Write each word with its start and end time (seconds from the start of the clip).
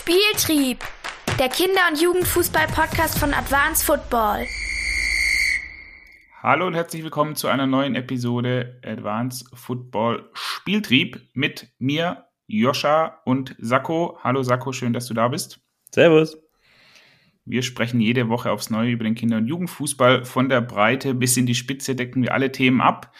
Spieltrieb, 0.00 0.78
der 1.38 1.50
Kinder- 1.50 1.82
und 1.90 2.00
Jugendfußball-Podcast 2.00 3.18
von 3.18 3.34
Advanced 3.34 3.84
Football. 3.84 4.46
Hallo 6.42 6.66
und 6.68 6.74
herzlich 6.74 7.02
willkommen 7.04 7.36
zu 7.36 7.48
einer 7.48 7.66
neuen 7.66 7.94
Episode 7.94 8.80
Advanced 8.82 9.46
Football 9.52 10.30
Spieltrieb 10.32 11.20
mit 11.34 11.68
mir, 11.78 12.24
Joscha 12.46 13.20
und 13.26 13.54
Sakko. 13.58 14.18
Hallo 14.24 14.42
Sakko, 14.42 14.72
schön, 14.72 14.94
dass 14.94 15.04
du 15.04 15.12
da 15.12 15.28
bist. 15.28 15.60
Servus. 15.94 16.38
Wir 17.44 17.62
sprechen 17.62 18.00
jede 18.00 18.30
Woche 18.30 18.52
aufs 18.52 18.70
Neue 18.70 18.92
über 18.92 19.04
den 19.04 19.14
Kinder- 19.14 19.36
und 19.36 19.48
Jugendfußball. 19.48 20.24
Von 20.24 20.48
der 20.48 20.62
Breite 20.62 21.12
bis 21.12 21.36
in 21.36 21.44
die 21.44 21.54
Spitze 21.54 21.94
decken 21.94 22.22
wir 22.22 22.32
alle 22.32 22.52
Themen 22.52 22.80
ab. 22.80 23.12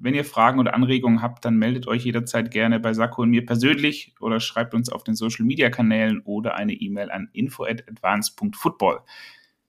Wenn 0.00 0.14
ihr 0.14 0.24
Fragen 0.24 0.60
oder 0.60 0.74
Anregungen 0.74 1.22
habt, 1.22 1.44
dann 1.44 1.56
meldet 1.56 1.88
euch 1.88 2.04
jederzeit 2.04 2.50
gerne 2.50 2.78
bei 2.78 2.94
Sakko 2.94 3.22
und 3.22 3.30
mir 3.30 3.44
persönlich 3.44 4.14
oder 4.20 4.40
schreibt 4.40 4.74
uns 4.74 4.90
auf 4.90 5.02
den 5.02 5.14
Social 5.14 5.44
Media 5.44 5.70
Kanälen 5.70 6.20
oder 6.20 6.54
eine 6.54 6.72
E-Mail 6.72 7.10
an 7.10 7.28
info@advance.football. 7.32 9.00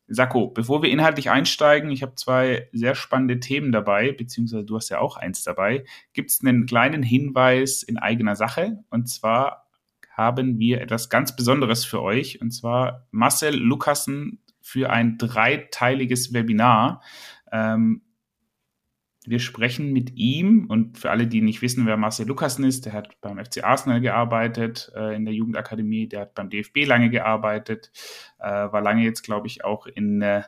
Sakko, 0.07 0.47
bevor 0.47 0.81
wir 0.81 0.89
inhaltlich 0.89 1.29
einsteigen, 1.29 1.91
ich 1.91 2.01
habe 2.01 2.15
zwei 2.15 2.67
sehr 2.73 2.95
spannende 2.95 3.39
Themen 3.39 3.71
dabei, 3.71 4.11
beziehungsweise 4.11 4.65
du 4.65 4.75
hast 4.75 4.89
ja 4.89 4.99
auch 4.99 5.17
eins 5.17 5.43
dabei, 5.43 5.83
gibt 6.13 6.31
es 6.31 6.41
einen 6.41 6.65
kleinen 6.65 7.03
Hinweis 7.03 7.83
in 7.83 7.97
eigener 7.97 8.35
Sache. 8.35 8.79
Und 8.89 9.07
zwar 9.07 9.69
haben 10.09 10.57
wir 10.57 10.81
etwas 10.81 11.09
ganz 11.09 11.35
Besonderes 11.35 11.85
für 11.85 12.01
euch, 12.01 12.41
und 12.41 12.51
zwar 12.51 13.07
Marcel 13.11 13.55
Lukassen 13.55 14.39
für 14.61 14.89
ein 14.89 15.17
dreiteiliges 15.17 16.33
Webinar. 16.33 17.01
Ähm, 17.51 18.01
wir 19.29 19.39
sprechen 19.39 19.93
mit 19.93 20.15
ihm 20.15 20.65
und 20.69 20.97
für 20.97 21.11
alle, 21.11 21.27
die 21.27 21.41
nicht 21.41 21.61
wissen, 21.61 21.85
wer 21.85 21.97
Marcel 21.97 22.25
Lukassen 22.25 22.65
ist, 22.65 22.87
der 22.87 22.93
hat 22.93 23.21
beim 23.21 23.37
FC 23.37 23.63
Arsenal 23.63 24.01
gearbeitet, 24.01 24.91
äh, 24.95 25.15
in 25.15 25.23
der 25.25 25.35
Jugendakademie, 25.35 26.07
der 26.07 26.21
hat 26.21 26.33
beim 26.33 26.49
DFB 26.49 26.85
lange 26.85 27.11
gearbeitet, 27.11 27.91
äh, 28.39 28.49
war 28.49 28.81
lange 28.81 29.03
jetzt, 29.03 29.21
glaube 29.21 29.45
ich, 29.45 29.63
auch 29.63 29.85
in 29.85 30.23
äh, 30.23 30.41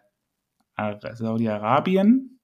Saudi-Arabien, 1.14 2.40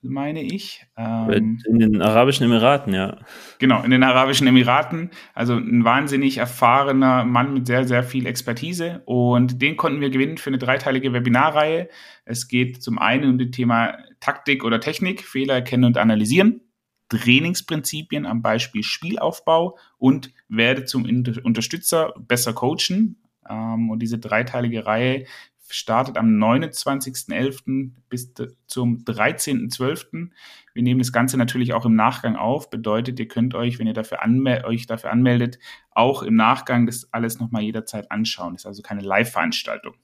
meine 0.00 0.42
ich. 0.42 0.86
Ähm, 0.96 1.58
in 1.66 1.78
den 1.78 2.02
Arabischen 2.02 2.44
Emiraten, 2.44 2.94
ja. 2.94 3.18
Genau, 3.58 3.82
in 3.82 3.90
den 3.90 4.02
Arabischen 4.02 4.46
Emiraten. 4.46 5.10
Also 5.34 5.54
ein 5.54 5.84
wahnsinnig 5.84 6.38
erfahrener 6.38 7.24
Mann 7.24 7.52
mit 7.54 7.66
sehr, 7.66 7.86
sehr 7.86 8.02
viel 8.02 8.26
Expertise. 8.26 9.02
Und 9.04 9.60
den 9.60 9.76
konnten 9.76 10.00
wir 10.00 10.10
gewinnen 10.10 10.38
für 10.38 10.50
eine 10.50 10.58
dreiteilige 10.58 11.12
Webinarreihe. 11.12 11.88
Es 12.24 12.48
geht 12.48 12.82
zum 12.82 12.98
einen 12.98 13.30
um 13.30 13.38
das 13.38 13.50
Thema 13.50 13.98
Taktik 14.20 14.64
oder 14.64 14.80
Technik, 14.80 15.22
Fehler 15.22 15.54
erkennen 15.54 15.84
und 15.84 15.98
analysieren. 15.98 16.60
Trainingsprinzipien 17.08 18.24
am 18.26 18.42
Beispiel 18.42 18.82
Spielaufbau 18.82 19.76
und 19.98 20.32
werde 20.48 20.84
zum 20.84 21.04
Unterstützer 21.44 22.14
besser 22.18 22.52
coachen. 22.54 23.22
Ähm, 23.48 23.90
und 23.90 24.00
diese 24.00 24.18
dreiteilige 24.18 24.86
Reihe 24.86 25.26
startet 25.72 26.16
am 26.16 26.28
29.11. 26.28 27.92
bis 28.08 28.32
zum 28.66 28.98
13.12. 29.04 30.30
Wir 30.74 30.82
nehmen 30.82 31.00
das 31.00 31.12
Ganze 31.12 31.36
natürlich 31.36 31.72
auch 31.72 31.84
im 31.84 31.94
Nachgang 31.94 32.36
auf. 32.36 32.70
Bedeutet, 32.70 33.18
ihr 33.18 33.28
könnt 33.28 33.54
euch, 33.54 33.78
wenn 33.78 33.86
ihr 33.86 33.94
dafür 33.94 34.20
euch 34.64 34.86
dafür 34.86 35.10
anmeldet, 35.10 35.58
auch 35.90 36.22
im 36.22 36.34
Nachgang 36.34 36.86
das 36.86 37.12
alles 37.12 37.38
nochmal 37.38 37.62
jederzeit 37.62 38.10
anschauen. 38.10 38.54
Das 38.54 38.62
ist 38.62 38.66
also 38.66 38.82
keine 38.82 39.02
Live-Veranstaltung. 39.02 39.94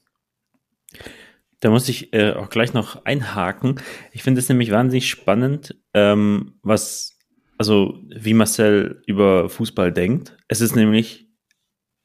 Da 1.59 1.69
muss 1.69 1.89
ich 1.89 2.13
äh, 2.13 2.33
auch 2.33 2.49
gleich 2.49 2.73
noch 2.73 3.05
einhaken. 3.05 3.81
Ich 4.11 4.23
finde 4.23 4.39
es 4.39 4.49
nämlich 4.49 4.71
wahnsinnig 4.71 5.09
spannend, 5.09 5.75
ähm, 5.93 6.59
was, 6.61 7.17
also 7.57 7.99
wie 8.15 8.33
Marcel 8.33 9.01
über 9.07 9.49
Fußball 9.49 9.91
denkt. 9.91 10.37
Es 10.47 10.61
ist 10.61 10.75
nämlich 10.75 11.27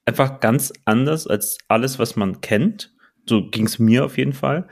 einfach 0.07 0.41
ganz 0.41 0.73
anders 0.85 1.27
als 1.27 1.59
alles, 1.69 1.99
was 1.99 2.17
man 2.17 2.41
kennt 2.41 2.94
so 3.27 3.49
ging 3.51 3.67
es 3.67 3.79
mir 3.79 4.05
auf 4.05 4.19
jeden 4.19 4.33
Fall. 4.33 4.67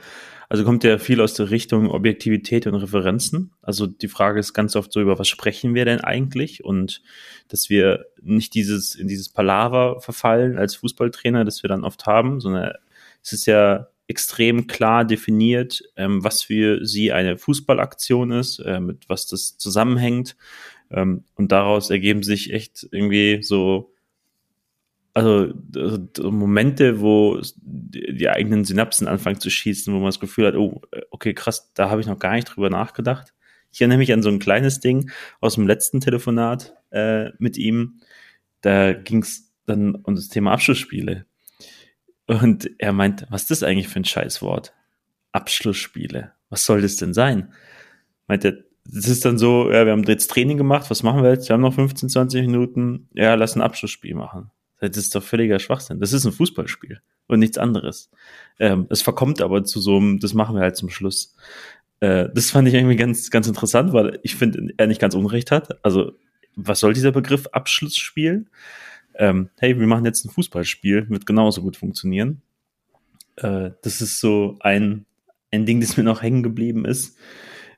Also 0.49 0.65
kommt 0.65 0.83
ja 0.83 0.99
viel 0.99 1.19
aus 1.19 1.33
der 1.33 1.49
Richtung 1.49 1.89
Objektivität 1.89 2.67
und 2.67 2.75
Referenzen. 2.75 3.53
Also 3.63 3.87
die 3.87 4.07
Frage 4.07 4.39
ist 4.39 4.53
ganz 4.53 4.75
oft 4.75 4.91
so, 4.91 5.01
über 5.01 5.17
was 5.17 5.27
sprechen 5.27 5.73
wir 5.73 5.85
denn 5.85 6.01
eigentlich? 6.01 6.63
Und 6.63 7.01
dass 7.47 7.71
wir 7.71 8.05
nicht 8.21 8.53
dieses, 8.53 8.93
in 8.93 9.07
dieses 9.07 9.29
Palaver 9.29 9.99
verfallen 9.99 10.57
als 10.57 10.75
Fußballtrainer, 10.75 11.43
das 11.43 11.63
wir 11.63 11.69
dann 11.69 11.83
oft 11.83 12.05
haben, 12.05 12.39
sondern 12.39 12.73
es 13.23 13.33
ist 13.33 13.47
ja 13.47 13.87
extrem 14.07 14.67
klar 14.67 15.05
definiert, 15.05 15.81
ähm, 15.95 16.23
was 16.23 16.43
für 16.43 16.85
sie 16.85 17.11
eine 17.11 17.37
Fußballaktion 17.37 18.31
ist, 18.31 18.59
äh, 18.59 18.79
mit 18.79 19.09
was 19.09 19.25
das 19.27 19.57
zusammenhängt. 19.57 20.35
Ähm, 20.91 21.23
und 21.35 21.51
daraus 21.51 21.89
ergeben 21.89 22.21
sich 22.21 22.53
echt 22.53 22.87
irgendwie 22.91 23.41
so 23.41 23.92
also, 25.13 25.53
also 25.75 26.31
Momente, 26.31 26.99
wo 26.99 27.39
die, 27.61 28.29
eigenen 28.29 28.65
Synapsen 28.65 29.07
anfangen 29.07 29.39
zu 29.39 29.49
schießen, 29.49 29.93
wo 29.93 29.99
man 29.99 30.07
das 30.07 30.19
Gefühl 30.19 30.47
hat, 30.47 30.55
oh, 30.55 30.81
okay, 31.11 31.33
krass, 31.33 31.71
da 31.73 31.89
habe 31.89 32.01
ich 32.01 32.07
noch 32.07 32.19
gar 32.19 32.33
nicht 32.33 32.45
drüber 32.45 32.69
nachgedacht. 32.69 33.33
Ich 33.71 33.81
erinnere 33.81 33.99
mich 33.99 34.13
an 34.13 34.23
so 34.23 34.29
ein 34.29 34.39
kleines 34.39 34.79
Ding 34.79 35.11
aus 35.39 35.55
dem 35.55 35.67
letzten 35.67 35.99
Telefonat 35.99 36.75
äh, 36.91 37.29
mit 37.37 37.57
ihm. 37.57 37.99
Da 38.61 38.93
ging 38.93 39.21
es 39.21 39.51
dann 39.65 39.95
um 39.95 40.15
das 40.15 40.29
Thema 40.29 40.51
Abschlussspiele. 40.51 41.25
Und 42.25 42.69
er 42.77 42.93
meint, 42.93 43.25
was 43.29 43.43
ist 43.43 43.51
das 43.51 43.63
eigentlich 43.63 43.89
für 43.89 43.99
ein 43.99 44.05
Scheißwort? 44.05 44.73
Abschlussspiele. 45.31 46.31
Was 46.49 46.65
soll 46.65 46.81
das 46.81 46.95
denn 46.95 47.13
sein? 47.13 47.53
Meint 48.27 48.45
er, 48.45 48.57
das 48.85 49.07
ist 49.07 49.25
dann 49.25 49.37
so, 49.37 49.71
ja, 49.71 49.85
wir 49.85 49.91
haben 49.91 50.03
jetzt 50.03 50.29
Training 50.29 50.57
gemacht, 50.57 50.89
was 50.89 51.03
machen 51.03 51.23
wir 51.23 51.31
jetzt? 51.31 51.49
Wir 51.49 51.53
haben 51.53 51.61
noch 51.61 51.73
15, 51.73 52.09
20 52.09 52.41
Minuten, 52.41 53.09
ja, 53.13 53.33
lass 53.35 53.55
ein 53.55 53.61
Abschlussspiel 53.61 54.13
machen. 54.13 54.51
Das 54.89 54.97
ist 54.97 55.15
doch 55.15 55.23
völliger 55.23 55.59
Schwachsinn. 55.59 55.99
Das 55.99 56.13
ist 56.13 56.25
ein 56.25 56.31
Fußballspiel 56.31 57.01
und 57.27 57.39
nichts 57.39 57.57
anderes. 57.57 58.09
Ähm, 58.59 58.87
es 58.89 59.01
verkommt 59.01 59.41
aber 59.41 59.63
zu 59.63 59.79
so 59.79 59.97
einem, 59.97 60.19
das 60.19 60.33
machen 60.33 60.55
wir 60.55 60.61
halt 60.61 60.75
zum 60.75 60.89
Schluss. 60.89 61.35
Äh, 61.99 62.29
das 62.33 62.51
fand 62.51 62.67
ich 62.67 62.73
irgendwie 62.73 62.95
ganz, 62.95 63.29
ganz 63.29 63.47
interessant, 63.47 63.93
weil 63.93 64.19
ich 64.23 64.35
finde, 64.35 64.73
er 64.77 64.87
nicht 64.87 64.99
ganz 64.99 65.15
Unrecht 65.15 65.51
hat. 65.51 65.83
Also, 65.85 66.13
was 66.55 66.79
soll 66.79 66.93
dieser 66.93 67.11
Begriff 67.11 67.47
Abschlussspiel? 67.47 68.45
Ähm, 69.15 69.49
hey, 69.59 69.79
wir 69.79 69.87
machen 69.87 70.05
jetzt 70.05 70.25
ein 70.25 70.29
Fußballspiel, 70.29 71.09
wird 71.09 71.25
genauso 71.25 71.61
gut 71.61 71.77
funktionieren. 71.77 72.41
Äh, 73.37 73.71
das 73.81 74.01
ist 74.01 74.19
so 74.19 74.57
ein, 74.59 75.05
ein 75.51 75.65
Ding, 75.65 75.81
das 75.81 75.97
mir 75.97 76.03
noch 76.03 76.21
hängen 76.21 76.43
geblieben 76.43 76.85
ist. 76.85 77.17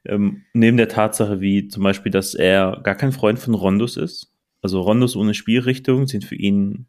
Ähm, 0.06 0.44
neben 0.54 0.78
der 0.78 0.90
Tatsache, 0.90 1.42
wie 1.42 1.68
zum 1.68 1.84
Beispiel, 1.84 2.12
dass 2.12 2.34
er 2.36 2.80
gar 2.84 2.96
kein 2.96 3.12
Freund 3.12 3.40
von 3.40 3.54
Rondos 3.54 3.98
ist. 3.98 4.32
Also 4.62 4.82
Rondos 4.82 5.16
ohne 5.16 5.36
Spielrichtung 5.36 6.08
sind 6.08 6.26
für 6.26 6.36
ihn 6.36 6.88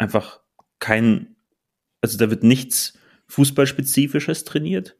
einfach 0.00 0.40
kein, 0.78 1.36
also 2.00 2.18
da 2.18 2.30
wird 2.30 2.42
nichts 2.42 2.98
Fußballspezifisches 3.28 4.44
trainiert, 4.44 4.96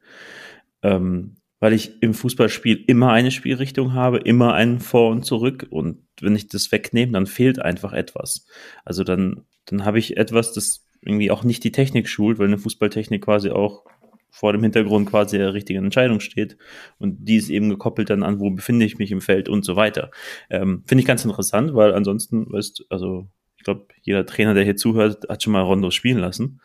ähm, 0.83 1.35
weil 1.59 1.73
ich 1.73 2.01
im 2.01 2.13
Fußballspiel 2.13 2.85
immer 2.87 3.11
eine 3.11 3.31
Spielrichtung 3.31 3.93
habe, 3.93 4.19
immer 4.19 4.53
einen 4.53 4.79
Vor 4.79 5.11
und 5.11 5.25
Zurück 5.25 5.67
und 5.69 6.05
wenn 6.21 6.35
ich 6.35 6.47
das 6.47 6.71
wegnehme, 6.71 7.11
dann 7.11 7.25
fehlt 7.25 7.59
einfach 7.59 7.93
etwas. 7.93 8.45
Also 8.85 9.03
dann, 9.03 9.45
dann 9.65 9.85
habe 9.85 9.99
ich 9.99 10.17
etwas, 10.17 10.53
das 10.53 10.87
irgendwie 11.01 11.31
auch 11.31 11.43
nicht 11.43 11.63
die 11.63 11.71
Technik 11.71 12.07
schult, 12.07 12.39
weil 12.39 12.47
eine 12.47 12.59
Fußballtechnik 12.59 13.23
quasi 13.23 13.49
auch 13.49 13.83
vor 14.29 14.53
dem 14.53 14.63
Hintergrund 14.63 15.09
quasi 15.09 15.37
der 15.37 15.53
richtigen 15.53 15.83
Entscheidung 15.83 16.19
steht. 16.19 16.57
Und 16.99 17.27
die 17.27 17.35
ist 17.35 17.49
eben 17.49 17.69
gekoppelt 17.69 18.09
dann 18.09 18.23
an, 18.23 18.39
wo 18.39 18.49
befinde 18.51 18.85
ich 18.85 18.97
mich 18.97 19.11
im 19.11 19.19
Feld 19.19 19.49
und 19.49 19.65
so 19.65 19.75
weiter. 19.75 20.09
Ähm, 20.49 20.83
Finde 20.85 21.01
ich 21.01 21.07
ganz 21.07 21.25
interessant, 21.25 21.73
weil 21.73 21.93
ansonsten, 21.93 22.51
weißt 22.51 22.85
also 22.89 23.27
ich 23.61 23.65
glaube, 23.65 23.85
jeder 24.01 24.25
Trainer, 24.25 24.55
der 24.55 24.63
hier 24.63 24.75
zuhört, 24.75 25.29
hat 25.29 25.43
schon 25.43 25.53
mal 25.53 25.61
Rondos 25.61 25.93
spielen 25.93 26.17
lassen. 26.17 26.61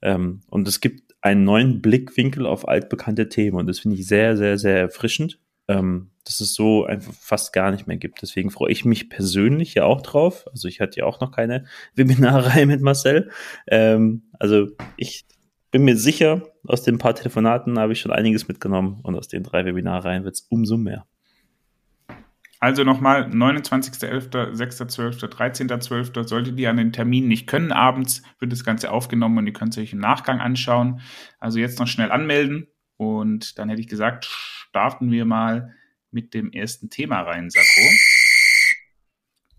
Ähm, 0.00 0.42
und 0.48 0.68
es 0.68 0.80
gibt 0.80 1.16
einen 1.20 1.42
neuen 1.42 1.82
Blickwinkel 1.82 2.46
auf 2.46 2.68
altbekannte 2.68 3.28
Themen 3.28 3.56
und 3.56 3.66
das 3.66 3.80
finde 3.80 3.96
ich 3.96 4.06
sehr, 4.06 4.36
sehr, 4.36 4.56
sehr 4.56 4.78
erfrischend, 4.78 5.40
ähm, 5.66 6.12
dass 6.22 6.38
es 6.38 6.54
so 6.54 6.84
einfach 6.84 7.12
fast 7.12 7.52
gar 7.52 7.72
nicht 7.72 7.88
mehr 7.88 7.96
gibt. 7.96 8.22
Deswegen 8.22 8.52
freue 8.52 8.70
ich 8.70 8.84
mich 8.84 9.10
persönlich 9.10 9.74
ja 9.74 9.82
auch 9.82 10.00
drauf. 10.00 10.46
Also 10.52 10.68
ich 10.68 10.80
hatte 10.80 11.00
ja 11.00 11.06
auch 11.06 11.20
noch 11.20 11.32
keine 11.32 11.64
Webinarreihe 11.96 12.66
mit 12.66 12.82
Marcel. 12.82 13.32
Ähm, 13.66 14.30
also 14.38 14.68
ich 14.96 15.26
bin 15.72 15.82
mir 15.82 15.96
sicher, 15.96 16.42
aus 16.68 16.84
den 16.84 16.98
paar 16.98 17.16
Telefonaten 17.16 17.80
habe 17.80 17.94
ich 17.94 18.00
schon 18.00 18.12
einiges 18.12 18.46
mitgenommen 18.46 19.00
und 19.02 19.16
aus 19.16 19.26
den 19.26 19.42
drei 19.42 19.64
Webinarreihen 19.64 20.22
wird 20.22 20.36
es 20.36 20.42
umso 20.42 20.76
mehr. 20.76 21.04
Also 22.60 22.82
nochmal 22.82 23.24
29.11., 23.24 24.30
6.12., 24.30 25.28
13.12. 25.28 26.26
Solltet 26.26 26.58
ihr 26.58 26.70
an 26.70 26.76
den 26.76 26.92
Termin 26.92 27.28
nicht 27.28 27.46
können, 27.46 27.70
abends 27.70 28.22
wird 28.40 28.52
das 28.52 28.64
Ganze 28.64 28.90
aufgenommen 28.90 29.38
und 29.38 29.46
ihr 29.46 29.52
könnt 29.52 29.76
es 29.76 29.82
euch 29.82 29.92
im 29.92 30.00
Nachgang 30.00 30.40
anschauen. 30.40 31.00
Also 31.38 31.58
jetzt 31.60 31.78
noch 31.78 31.86
schnell 31.86 32.10
anmelden 32.10 32.66
und 32.96 33.58
dann 33.58 33.68
hätte 33.68 33.80
ich 33.80 33.88
gesagt, 33.88 34.24
starten 34.24 35.10
wir 35.10 35.24
mal 35.24 35.74
mit 36.10 36.34
dem 36.34 36.50
ersten 36.52 36.90
Thema 36.90 37.20
rein, 37.20 37.50
Sakko. 37.50 37.80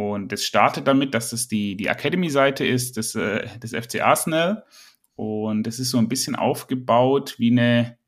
Und 0.00 0.32
es 0.32 0.46
startet 0.46 0.86
damit, 0.86 1.12
dass 1.12 1.34
es 1.34 1.46
die, 1.46 1.76
die 1.76 1.88
Academy-Seite 1.88 2.64
ist 2.64 2.96
des, 2.96 3.14
äh, 3.16 3.46
des 3.58 3.72
FC 3.72 4.00
Arsenal. 4.00 4.64
Und 5.14 5.66
es 5.66 5.78
ist 5.78 5.90
so 5.90 5.98
ein 5.98 6.08
bisschen 6.08 6.36
aufgebaut 6.36 7.34
wie 7.36 7.50
eine, 7.50 7.98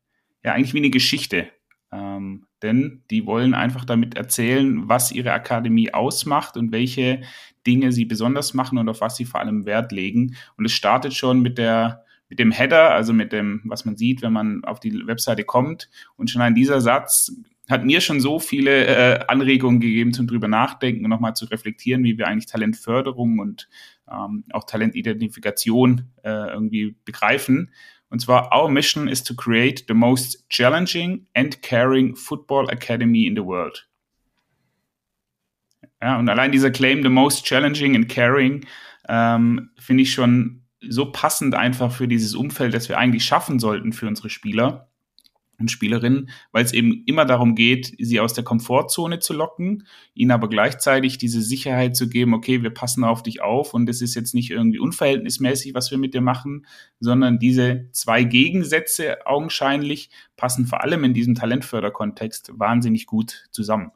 ja, 0.43 0.53
eigentlich 0.53 0.73
wie 0.73 0.79
eine 0.79 0.89
Geschichte. 0.89 1.49
Ähm, 1.91 2.47
denn 2.63 3.03
die 3.11 3.27
wollen 3.27 3.53
einfach 3.53 3.85
damit 3.85 4.17
erzählen, 4.17 4.89
was 4.89 5.11
ihre 5.11 5.33
Akademie 5.33 5.93
ausmacht 5.93 6.57
und 6.57 6.71
welche 6.71 7.21
Dinge 7.67 7.91
sie 7.91 8.05
besonders 8.05 8.55
machen 8.55 8.79
und 8.79 8.89
auf 8.89 9.01
was 9.01 9.15
sie 9.15 9.25
vor 9.25 9.39
allem 9.39 9.67
Wert 9.67 9.91
legen. 9.91 10.35
Und 10.57 10.65
es 10.65 10.71
startet 10.71 11.13
schon 11.13 11.41
mit 11.41 11.59
der 11.59 12.03
mit 12.27 12.39
dem 12.39 12.51
Header, 12.51 12.89
also 12.89 13.13
mit 13.13 13.31
dem, 13.31 13.61
was 13.65 13.85
man 13.85 13.95
sieht, 13.95 14.23
wenn 14.23 14.33
man 14.33 14.63
auf 14.63 14.79
die 14.79 15.05
Webseite 15.05 15.43
kommt. 15.43 15.91
Und 16.15 16.31
schon 16.31 16.41
ein 16.41 16.55
dieser 16.55 16.81
Satz 16.81 17.31
hat 17.69 17.85
mir 17.85 18.01
schon 18.01 18.19
so 18.19 18.39
viele 18.39 18.85
äh, 18.85 19.25
Anregungen 19.27 19.79
gegeben 19.79 20.13
zum 20.13 20.27
drüber 20.27 20.47
nachdenken 20.47 21.05
und 21.05 21.09
nochmal 21.09 21.35
zu 21.35 21.45
reflektieren, 21.45 22.03
wie 22.03 22.17
wir 22.17 22.27
eigentlich 22.27 22.47
Talentförderung 22.47 23.39
und 23.39 23.69
ähm, 24.11 24.43
auch 24.51 24.65
Talentidentifikation 24.65 26.09
äh, 26.23 26.29
irgendwie 26.29 26.95
begreifen. 27.05 27.71
Und 28.09 28.19
zwar, 28.19 28.51
our 28.55 28.69
mission 28.69 29.07
is 29.07 29.23
to 29.23 29.33
create 29.33 29.85
the 29.87 29.93
most 29.93 30.45
challenging 30.49 31.25
and 31.33 31.61
caring 31.61 32.15
football 32.15 32.69
academy 32.69 33.25
in 33.25 33.35
the 33.35 33.43
world. 33.43 33.87
Ja, 36.01 36.19
und 36.19 36.27
allein 36.27 36.51
dieser 36.51 36.69
Claim, 36.69 37.01
the 37.01 37.09
most 37.09 37.45
challenging 37.45 37.95
and 37.95 38.09
caring, 38.09 38.65
ähm, 39.07 39.71
finde 39.79 40.03
ich 40.03 40.11
schon 40.11 40.63
so 40.81 41.11
passend 41.11 41.55
einfach 41.55 41.93
für 41.93 42.09
dieses 42.09 42.35
Umfeld, 42.35 42.73
das 42.73 42.89
wir 42.89 42.97
eigentlich 42.97 43.23
schaffen 43.23 43.57
sollten 43.57 43.93
für 43.93 44.07
unsere 44.07 44.29
Spieler 44.29 44.89
und 45.63 45.69
Spielerinnen, 45.69 46.29
weil 46.51 46.63
es 46.63 46.73
eben 46.73 47.03
immer 47.05 47.25
darum 47.25 47.55
geht, 47.55 47.93
sie 47.97 48.19
aus 48.19 48.33
der 48.33 48.43
Komfortzone 48.43 49.19
zu 49.19 49.33
locken, 49.33 49.87
ihnen 50.13 50.31
aber 50.31 50.49
gleichzeitig 50.49 51.17
diese 51.17 51.41
Sicherheit 51.41 51.95
zu 51.95 52.07
geben, 52.09 52.33
okay, 52.33 52.61
wir 52.61 52.69
passen 52.69 53.03
auf 53.03 53.23
dich 53.23 53.41
auf 53.41 53.73
und 53.73 53.89
es 53.89 54.01
ist 54.01 54.15
jetzt 54.15 54.33
nicht 54.33 54.51
irgendwie 54.51 54.79
unverhältnismäßig, 54.79 55.73
was 55.73 55.89
wir 55.91 55.97
mit 55.97 56.13
dir 56.13 56.21
machen, 56.21 56.65
sondern 56.99 57.39
diese 57.39 57.87
zwei 57.91 58.23
Gegensätze 58.23 59.25
augenscheinlich 59.25 60.09
passen 60.37 60.67
vor 60.67 60.83
allem 60.83 61.03
in 61.03 61.13
diesem 61.13 61.35
Talentförderkontext 61.35 62.51
wahnsinnig 62.55 63.05
gut 63.05 63.45
zusammen. 63.51 63.91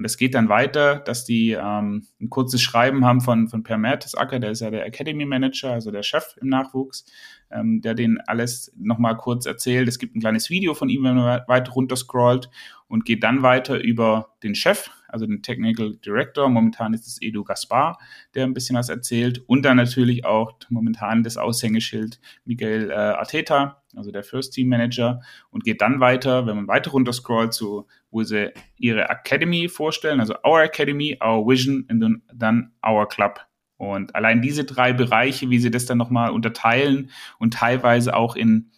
Und 0.00 0.06
es 0.06 0.16
geht 0.16 0.34
dann 0.34 0.48
weiter, 0.48 0.96
dass 0.96 1.26
die 1.26 1.50
ähm, 1.50 2.06
ein 2.22 2.30
kurzes 2.30 2.62
Schreiben 2.62 3.04
haben 3.04 3.20
von, 3.20 3.48
von 3.48 3.62
Per 3.62 3.76
Mertesacker, 3.76 4.38
der 4.38 4.52
ist 4.52 4.60
ja 4.60 4.70
der 4.70 4.86
Academy 4.86 5.26
Manager, 5.26 5.72
also 5.72 5.90
der 5.90 6.02
Chef 6.02 6.38
im 6.40 6.48
Nachwuchs, 6.48 7.04
ähm, 7.50 7.80
der 7.80 7.94
den 7.94 8.18
alles 8.26 8.72
nochmal 8.76 9.16
kurz 9.16 9.46
erzählt. 9.46 9.88
Es 9.88 9.98
gibt 9.98 10.14
ein 10.14 10.20
kleines 10.20 10.50
Video 10.50 10.74
von 10.74 10.88
ihm, 10.88 11.04
wenn 11.04 11.16
man 11.16 11.42
weiter 11.46 11.72
runter 11.72 11.96
scrollt 11.96 12.50
und 12.88 13.04
geht 13.04 13.22
dann 13.22 13.42
weiter 13.42 13.78
über 13.78 14.34
den 14.42 14.54
Chef, 14.54 14.90
also 15.08 15.26
den 15.26 15.42
Technical 15.42 15.96
Director. 16.04 16.48
Momentan 16.48 16.92
ist 16.94 17.06
es 17.06 17.22
Edu 17.22 17.44
Gaspar, 17.44 17.98
der 18.34 18.44
ein 18.44 18.54
bisschen 18.54 18.76
was 18.76 18.88
erzählt. 18.88 19.42
Und 19.46 19.64
dann 19.64 19.76
natürlich 19.76 20.24
auch 20.24 20.54
momentan 20.68 21.22
das 21.22 21.36
Aushängeschild 21.36 22.20
Miguel 22.44 22.90
äh, 22.90 22.94
Arteta, 22.94 23.82
also 23.94 24.10
der 24.10 24.24
First 24.24 24.54
Team 24.54 24.68
Manager. 24.68 25.20
Und 25.50 25.64
geht 25.64 25.80
dann 25.80 26.00
weiter, 26.00 26.46
wenn 26.46 26.56
man 26.56 26.68
weiter 26.68 26.90
runter 26.90 27.12
scrollt, 27.12 27.52
zu, 27.52 27.86
wo 28.10 28.22
sie 28.22 28.52
ihre 28.76 29.08
Academy 29.08 29.68
vorstellen, 29.68 30.20
also 30.20 30.34
Our 30.44 30.62
Academy, 30.62 31.18
Our 31.24 31.46
Vision 31.46 31.86
und 31.88 32.22
dann 32.32 32.72
Our 32.84 33.08
Club. 33.08 33.40
Und 33.80 34.14
allein 34.14 34.42
diese 34.42 34.64
drei 34.64 34.92
Bereiche, 34.92 35.48
wie 35.48 35.58
sie 35.58 35.70
das 35.70 35.86
dann 35.86 35.96
nochmal 35.96 36.32
unterteilen 36.32 37.08
und 37.38 37.54
teilweise 37.54 38.14
auch 38.14 38.36
in 38.36 38.72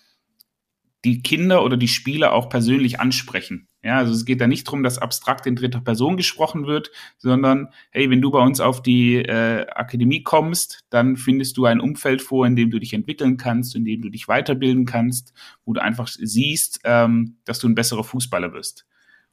die 1.05 1.23
Kinder 1.23 1.65
oder 1.65 1.77
die 1.77 1.89
Spieler 1.89 2.33
auch 2.33 2.49
persönlich 2.49 3.01
ansprechen. 3.01 3.67
Ja, 3.83 3.99
also 3.99 4.13
es 4.13 4.25
geht 4.25 4.41
da 4.41 4.47
nicht 4.47 4.65
darum, 4.65 4.85
dass 4.85 4.99
abstrakt 4.99 5.45
in 5.49 5.57
dritter 5.57 5.81
Person 5.81 6.17
gesprochen 6.17 6.69
wird, 6.69 6.93
sondern 7.19 7.71
hey, 7.91 8.11
wenn 8.11 8.21
du 8.21 8.31
bei 8.31 8.39
uns 8.39 8.61
auf 8.61 8.81
die 8.81 9.17
äh, 9.17 9.67
Akademie 9.75 10.23
kommst, 10.23 10.85
dann 10.89 11.17
findest 11.17 11.57
du 11.57 11.65
ein 11.65 11.81
Umfeld 11.81 12.23
vor, 12.23 12.47
in 12.47 12.55
dem 12.55 12.71
du 12.71 12.79
dich 12.79 12.95
entwickeln 12.95 13.37
kannst, 13.37 13.75
in 13.75 13.85
dem 13.85 14.03
du 14.03 14.09
dich 14.09 14.29
weiterbilden 14.29 14.87
kannst, 14.87 15.33
wo 15.65 15.73
du 15.73 15.83
einfach 15.83 16.07
siehst, 16.07 16.79
ähm, 16.85 17.39
dass 17.45 17.59
du 17.59 17.69
ein 17.69 17.75
besserer 17.75 18.05
Fußballer 18.05 18.53
wirst. 18.53 18.87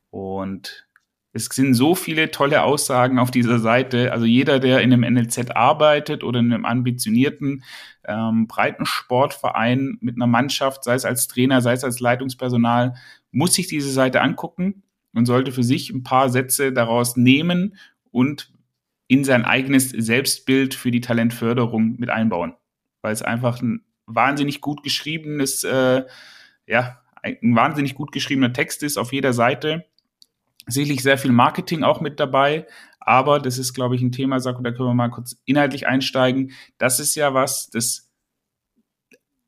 Und 0.09 0.88
es 1.31 1.45
sind 1.45 1.75
so 1.75 1.93
viele 1.93 2.31
tolle 2.31 2.63
Aussagen 2.63 3.19
auf 3.19 3.29
dieser 3.29 3.59
Seite. 3.59 4.11
Also 4.11 4.25
jeder, 4.25 4.59
der 4.59 4.81
in 4.81 4.91
einem 4.91 5.13
NLZ 5.13 5.51
arbeitet 5.51 6.23
oder 6.23 6.39
in 6.39 6.51
einem 6.51 6.65
ambitionierten 6.65 7.63
ähm, 8.05 8.47
Breitensportverein 8.47 9.97
mit 10.01 10.15
einer 10.15 10.27
Mannschaft, 10.27 10.83
sei 10.83 10.95
es 10.95 11.05
als 11.05 11.27
Trainer, 11.27 11.61
sei 11.61 11.73
es 11.73 11.83
als 11.83 11.99
Leitungspersonal, 11.99 12.95
muss 13.31 13.53
sich 13.53 13.67
diese 13.67 13.91
Seite 13.91 14.21
angucken 14.21 14.83
und 15.13 15.27
sollte 15.27 15.51
für 15.51 15.63
sich 15.63 15.91
ein 15.91 16.03
paar 16.03 16.29
Sätze 16.29 16.73
daraus 16.73 17.15
nehmen 17.15 17.77
und 18.11 18.51
in 19.07 19.23
sein 19.23 19.45
eigenes 19.45 19.89
Selbstbild 19.89 20.73
für 20.73 20.89
die 20.91 21.01
Talentförderung 21.01 21.95
mit 21.97 22.09
einbauen. 22.09 22.55
Weil 23.01 23.13
es 23.13 23.21
einfach 23.21 23.61
ein 23.61 23.85
wahnsinnig 24.07 24.61
gut 24.61 24.81
geschriebenes, 24.81 25.63
äh, 25.63 26.03
ja, 26.65 27.01
ein 27.21 27.55
wahnsinnig 27.55 27.95
gut 27.95 28.11
geschriebener 28.11 28.53
Text 28.53 28.81
ist 28.81 28.97
auf 28.97 29.13
jeder 29.13 29.33
Seite 29.33 29.85
sicherlich 30.67 31.01
sehr 31.01 31.17
viel 31.17 31.31
Marketing 31.31 31.83
auch 31.83 32.01
mit 32.01 32.19
dabei, 32.19 32.67
aber 32.99 33.39
das 33.39 33.57
ist, 33.57 33.73
glaube 33.73 33.95
ich, 33.95 34.01
ein 34.01 34.11
Thema, 34.11 34.39
Saku, 34.39 34.61
da 34.61 34.71
können 34.71 34.89
wir 34.89 34.93
mal 34.93 35.09
kurz 35.09 35.35
inhaltlich 35.45 35.87
einsteigen. 35.87 36.51
Das 36.77 36.99
ist 36.99 37.15
ja 37.15 37.33
was, 37.33 37.69
das 37.69 38.11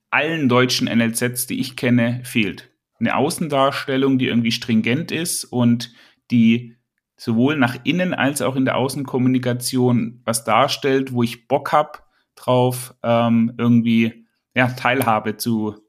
allen 0.09 0.49
deutschen 0.49 0.87
NLZs, 0.87 1.47
die 1.47 1.59
ich 1.59 1.75
kenne, 1.75 2.21
fehlt. 2.23 2.71
Eine 2.99 3.15
Außendarstellung, 3.15 4.17
die 4.17 4.27
irgendwie 4.27 4.51
stringent 4.51 5.11
ist 5.11 5.45
und 5.45 5.93
die 6.31 6.75
sowohl 7.17 7.55
nach 7.55 7.77
innen 7.83 8.13
als 8.13 8.41
auch 8.41 8.55
in 8.55 8.65
der 8.65 8.77
Außenkommunikation 8.77 10.21
was 10.25 10.43
darstellt, 10.43 11.13
wo 11.13 11.21
ich 11.21 11.47
Bock 11.47 11.71
hab 11.71 12.07
drauf, 12.35 12.95
ähm, 13.03 13.53
irgendwie 13.57 14.25
ja, 14.55 14.67
Teilhabe 14.67 15.37
zu 15.37 15.80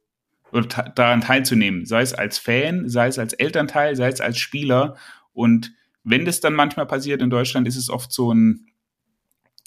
daran 0.94 1.20
teilzunehmen, 1.20 1.87
sei 1.87 2.02
es 2.02 2.14
als 2.14 2.38
Fan, 2.38 2.88
sei 2.88 3.08
es 3.08 3.19
als 3.19 3.32
Elternteil, 3.32 3.97
sei 3.97 4.09
es 4.09 4.21
als 4.21 4.38
Spieler 4.38 4.97
und 5.32 5.73
wenn 6.04 6.25
das 6.25 6.40
dann 6.40 6.54
manchmal 6.54 6.87
passiert 6.87 7.21
in 7.23 7.30
Deutschland, 7.30 7.68
ist 7.68 7.76
es 7.76 7.88
oft 7.88 8.11
so 8.12 8.35
ein, 8.35 8.66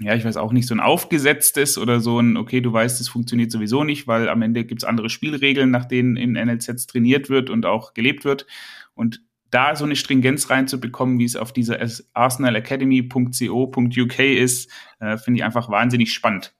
ja, 0.01 0.13
ich 0.15 0.25
weiß 0.25 0.35
auch 0.37 0.51
nicht, 0.51 0.67
so 0.67 0.75
ein 0.75 0.81
aufgesetztes 0.81 1.77
oder 1.77 2.01
so 2.01 2.19
ein, 2.19 2.35
okay, 2.37 2.61
du 2.61 2.73
weißt, 2.73 2.99
es 2.99 3.07
funktioniert 3.07 3.51
sowieso 3.51 3.83
nicht, 3.83 4.07
weil 4.07 4.27
am 4.27 4.41
Ende 4.41 4.65
gibt's 4.65 4.83
andere 4.83 5.09
Spielregeln, 5.09 5.69
nach 5.71 5.85
denen 5.85 6.17
in 6.17 6.33
NLZs 6.33 6.87
trainiert 6.87 7.29
wird 7.29 7.49
und 7.49 7.65
auch 7.65 7.93
gelebt 7.93 8.25
wird. 8.25 8.45
Und 8.93 9.21
da 9.51 9.75
so 9.75 9.85
eine 9.85 9.95
Stringenz 9.95 10.49
reinzubekommen, 10.49 11.19
wie 11.19 11.23
es 11.23 11.37
auf 11.37 11.53
dieser 11.53 11.79
arsenalacademy.co.uk 12.13 14.19
ist, 14.19 14.69
äh, 14.99 15.17
finde 15.17 15.37
ich 15.37 15.45
einfach 15.45 15.69
wahnsinnig 15.69 16.13
spannend. 16.13 16.53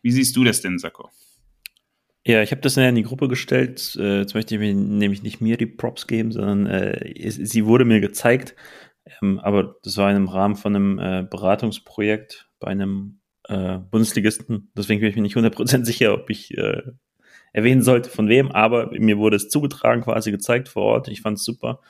Wie 0.00 0.10
siehst 0.10 0.34
du 0.34 0.42
das 0.42 0.60
denn, 0.60 0.80
Sako? 0.80 1.10
Ja, 2.24 2.40
ich 2.42 2.52
habe 2.52 2.60
das 2.60 2.76
in 2.76 2.94
die 2.94 3.02
Gruppe 3.02 3.28
gestellt. 3.28 3.96
Äh, 3.98 4.20
jetzt 4.20 4.34
möchte 4.34 4.54
ich 4.54 4.60
mir 4.60 4.72
nämlich 4.74 5.22
nicht 5.22 5.40
mir 5.40 5.56
die 5.56 5.66
Props 5.66 6.06
geben, 6.06 6.30
sondern 6.30 6.66
äh, 6.66 7.30
sie 7.30 7.66
wurde 7.66 7.84
mir 7.84 8.00
gezeigt. 8.00 8.54
Ähm, 9.20 9.40
aber 9.40 9.76
das 9.82 9.96
war 9.96 10.14
im 10.14 10.28
Rahmen 10.28 10.54
von 10.54 10.76
einem 10.76 10.98
äh, 10.98 11.26
Beratungsprojekt 11.28 12.48
bei 12.60 12.68
einem 12.68 13.20
äh, 13.48 13.78
Bundesligisten. 13.78 14.70
Deswegen 14.76 15.00
bin 15.00 15.10
ich 15.10 15.16
mir 15.16 15.22
nicht 15.22 15.36
100% 15.36 15.84
sicher, 15.84 16.14
ob 16.14 16.30
ich 16.30 16.56
äh, 16.56 16.82
erwähnen 17.52 17.82
sollte, 17.82 18.08
von 18.10 18.28
wem. 18.28 18.52
Aber 18.52 18.90
mir 18.92 19.18
wurde 19.18 19.36
es 19.36 19.48
zugetragen, 19.48 20.02
quasi 20.02 20.30
gezeigt 20.30 20.68
vor 20.68 20.84
Ort. 20.84 21.08
Ich 21.08 21.22
fand 21.22 21.38
es 21.38 21.44
super. 21.44 21.80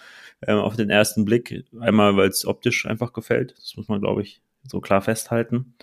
Ähm, 0.46 0.58
auf 0.58 0.76
den 0.76 0.90
ersten 0.90 1.24
Blick. 1.26 1.64
Einmal, 1.78 2.16
weil 2.16 2.28
es 2.28 2.46
optisch 2.46 2.86
einfach 2.86 3.12
gefällt. 3.12 3.54
Das 3.58 3.76
muss 3.76 3.88
man, 3.88 4.00
glaube 4.00 4.22
ich, 4.22 4.42
so 4.64 4.80
klar 4.80 5.02
festhalten. 5.02 5.74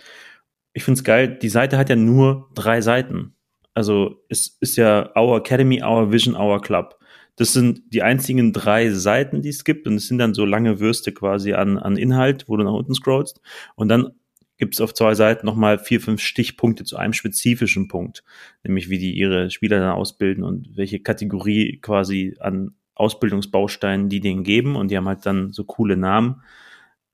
Ich 0.72 0.84
finde 0.84 0.98
es 0.98 1.04
geil. 1.04 1.38
Die 1.40 1.48
Seite 1.48 1.78
hat 1.78 1.88
ja 1.88 1.96
nur 1.96 2.50
drei 2.54 2.80
Seiten. 2.80 3.34
Also 3.80 4.22
es 4.28 4.58
ist 4.60 4.76
ja 4.76 5.10
Our 5.16 5.38
Academy, 5.38 5.82
Our 5.82 6.12
Vision, 6.12 6.36
Our 6.36 6.60
Club. 6.60 6.98
Das 7.36 7.54
sind 7.54 7.80
die 7.94 8.02
einzigen 8.02 8.52
drei 8.52 8.90
Seiten, 8.90 9.40
die 9.40 9.48
es 9.48 9.64
gibt. 9.64 9.86
Und 9.86 9.94
es 9.94 10.06
sind 10.06 10.18
dann 10.18 10.34
so 10.34 10.44
lange 10.44 10.80
Würste 10.80 11.12
quasi 11.12 11.54
an, 11.54 11.78
an 11.78 11.96
Inhalt, 11.96 12.44
wo 12.46 12.58
du 12.58 12.64
nach 12.64 12.74
unten 12.74 12.92
scrollst. 12.92 13.40
Und 13.76 13.88
dann 13.88 14.10
gibt 14.58 14.74
es 14.74 14.82
auf 14.82 14.92
zwei 14.92 15.14
Seiten 15.14 15.46
nochmal 15.46 15.78
vier, 15.78 16.02
fünf 16.02 16.20
Stichpunkte 16.20 16.84
zu 16.84 16.98
einem 16.98 17.14
spezifischen 17.14 17.88
Punkt. 17.88 18.22
Nämlich 18.64 18.90
wie 18.90 18.98
die 18.98 19.16
ihre 19.16 19.50
Spieler 19.50 19.80
dann 19.80 19.92
ausbilden 19.92 20.44
und 20.44 20.76
welche 20.76 21.00
Kategorie 21.00 21.78
quasi 21.80 22.36
an 22.38 22.74
Ausbildungsbausteinen 22.94 24.10
die 24.10 24.20
denen 24.20 24.44
geben. 24.44 24.76
Und 24.76 24.90
die 24.90 24.98
haben 24.98 25.08
halt 25.08 25.24
dann 25.24 25.52
so 25.52 25.64
coole 25.64 25.96
Namen. 25.96 26.42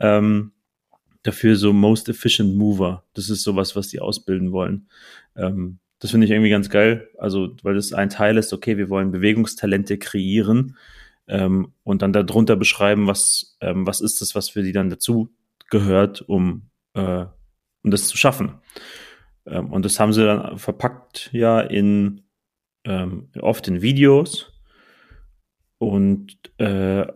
Ähm, 0.00 0.50
dafür 1.22 1.54
so 1.54 1.72
Most 1.72 2.08
Efficient 2.08 2.56
Mover. 2.56 3.04
Das 3.14 3.30
ist 3.30 3.44
sowas, 3.44 3.76
was 3.76 3.86
die 3.86 4.00
ausbilden 4.00 4.50
wollen. 4.50 4.88
Ähm, 5.36 5.78
das 5.98 6.10
finde 6.10 6.26
ich 6.26 6.30
irgendwie 6.30 6.50
ganz 6.50 6.70
geil. 6.70 7.08
Also, 7.18 7.56
weil 7.62 7.74
das 7.74 7.92
ein 7.92 8.10
Teil 8.10 8.36
ist, 8.36 8.52
okay, 8.52 8.76
wir 8.76 8.90
wollen 8.90 9.12
Bewegungstalente 9.12 9.98
kreieren. 9.98 10.76
ähm, 11.28 11.72
und 11.82 12.02
dann 12.02 12.12
darunter 12.12 12.56
beschreiben, 12.56 13.06
was, 13.06 13.56
ähm, 13.60 13.86
was 13.86 14.00
ist 14.00 14.20
das, 14.20 14.34
was 14.34 14.48
für 14.48 14.62
die 14.62 14.72
dann 14.72 14.90
dazu 14.90 15.30
gehört, 15.70 16.22
um, 16.22 16.70
äh, 16.94 17.26
um 17.82 17.90
das 17.90 18.08
zu 18.08 18.16
schaffen. 18.16 18.60
Ähm, 19.46 19.72
und 19.72 19.84
das 19.84 19.98
haben 19.98 20.12
sie 20.12 20.24
dann 20.24 20.58
verpackt 20.58 21.30
ja 21.32 21.60
in 21.60 22.22
ähm, 22.84 23.30
oft 23.40 23.66
in 23.68 23.82
Videos 23.82 24.52
und 25.78 26.38
äh, 26.58 27.06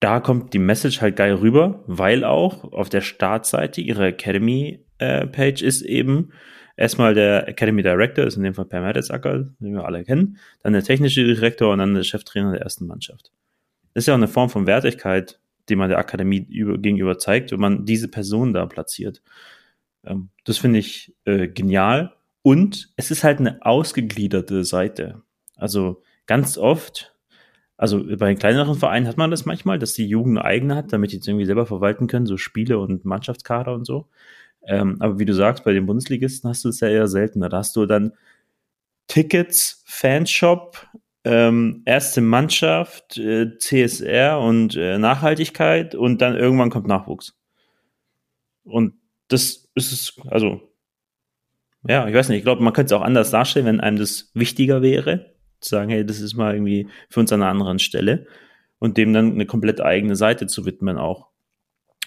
da 0.00 0.20
kommt 0.20 0.54
die 0.54 0.58
Message 0.58 1.00
halt 1.00 1.16
geil 1.16 1.34
rüber, 1.34 1.84
weil 1.86 2.24
auch 2.24 2.72
auf 2.72 2.88
der 2.88 3.02
Startseite 3.02 3.80
ihrer 3.80 4.06
Academy-Page 4.06 5.62
äh, 5.62 5.66
ist 5.66 5.82
eben 5.82 6.32
erstmal 6.76 7.14
der 7.14 7.48
Academy 7.48 7.82
Director, 7.82 8.24
ist 8.24 8.36
in 8.36 8.42
dem 8.42 8.54
Fall 8.54 8.64
Per 8.64 8.80
Mertesacker, 8.80 9.50
den 9.58 9.74
wir 9.74 9.84
alle 9.84 10.04
kennen, 10.04 10.38
dann 10.62 10.72
der 10.72 10.82
technische 10.82 11.24
Direktor 11.24 11.72
und 11.72 11.78
dann 11.78 11.94
der 11.94 12.02
Cheftrainer 12.02 12.52
der 12.52 12.62
ersten 12.62 12.86
Mannschaft. 12.86 13.32
Das 13.94 14.02
ist 14.02 14.06
ja 14.06 14.14
auch 14.14 14.18
eine 14.18 14.28
Form 14.28 14.50
von 14.50 14.66
Wertigkeit, 14.66 15.40
die 15.68 15.76
man 15.76 15.88
der 15.88 15.98
Akademie 15.98 16.46
über, 16.48 16.78
gegenüber 16.78 17.18
zeigt, 17.18 17.52
wenn 17.52 17.60
man 17.60 17.84
diese 17.84 18.08
Person 18.08 18.52
da 18.52 18.66
platziert. 18.66 19.22
Ähm, 20.04 20.30
das 20.44 20.58
finde 20.58 20.78
ich 20.78 21.14
äh, 21.24 21.48
genial. 21.48 22.14
Und 22.42 22.92
es 22.96 23.10
ist 23.10 23.24
halt 23.24 23.38
eine 23.38 23.64
ausgegliederte 23.64 24.64
Seite. 24.64 25.22
Also 25.56 26.02
ganz 26.26 26.56
oft 26.56 27.14
also 27.80 28.04
bei 28.18 28.34
kleineren 28.34 28.74
Vereinen 28.74 29.08
hat 29.08 29.16
man 29.16 29.30
das 29.30 29.46
manchmal, 29.46 29.78
dass 29.78 29.94
die 29.94 30.06
Jugend 30.06 30.36
eine 30.36 30.44
eigene 30.44 30.76
hat, 30.76 30.92
damit 30.92 31.12
die 31.12 31.16
es 31.16 31.26
irgendwie 31.26 31.46
selber 31.46 31.64
verwalten 31.64 32.08
können, 32.08 32.26
so 32.26 32.36
Spiele 32.36 32.78
und 32.78 33.06
Mannschaftskader 33.06 33.72
und 33.72 33.86
so. 33.86 34.06
Ähm, 34.70 34.96
aber 35.00 35.18
wie 35.18 35.24
du 35.24 35.34
sagst, 35.34 35.64
bei 35.64 35.72
den 35.72 35.86
Bundesligisten 35.86 36.48
hast 36.48 36.64
du 36.64 36.68
es 36.68 36.78
ja 36.78 36.88
eher 36.88 37.08
seltener. 37.08 37.48
Da 37.48 37.58
hast 37.58 37.74
du 37.74 37.86
dann 37.86 38.12
Tickets, 39.08 39.82
Fanshop, 39.84 40.86
ähm, 41.24 41.82
erste 41.86 42.20
Mannschaft, 42.20 43.18
äh, 43.18 43.58
CSR 43.58 44.38
und 44.38 44.76
äh, 44.76 44.96
Nachhaltigkeit 44.96 45.96
und 45.96 46.22
dann 46.22 46.36
irgendwann 46.36 46.70
kommt 46.70 46.86
Nachwuchs. 46.86 47.36
Und 48.62 48.94
das 49.26 49.68
ist 49.74 49.92
es, 49.92 50.20
also, 50.28 50.60
ja, 51.88 52.06
ich 52.06 52.14
weiß 52.14 52.28
nicht, 52.28 52.38
ich 52.38 52.44
glaube, 52.44 52.62
man 52.62 52.72
könnte 52.72 52.94
es 52.94 53.00
auch 53.00 53.04
anders 53.04 53.32
darstellen, 53.32 53.66
wenn 53.66 53.80
einem 53.80 53.98
das 53.98 54.30
wichtiger 54.34 54.82
wäre 54.82 55.34
zu 55.60 55.70
sagen, 55.70 55.90
hey, 55.90 56.06
das 56.06 56.20
ist 56.20 56.34
mal 56.36 56.54
irgendwie 56.54 56.88
für 57.08 57.20
uns 57.20 57.32
an 57.32 57.42
einer 57.42 57.50
anderen 57.50 57.80
Stelle 57.80 58.26
und 58.78 58.96
dem 58.96 59.12
dann 59.12 59.32
eine 59.32 59.46
komplett 59.46 59.80
eigene 59.80 60.14
Seite 60.14 60.46
zu 60.46 60.64
widmen 60.64 60.96
auch. 60.96 61.29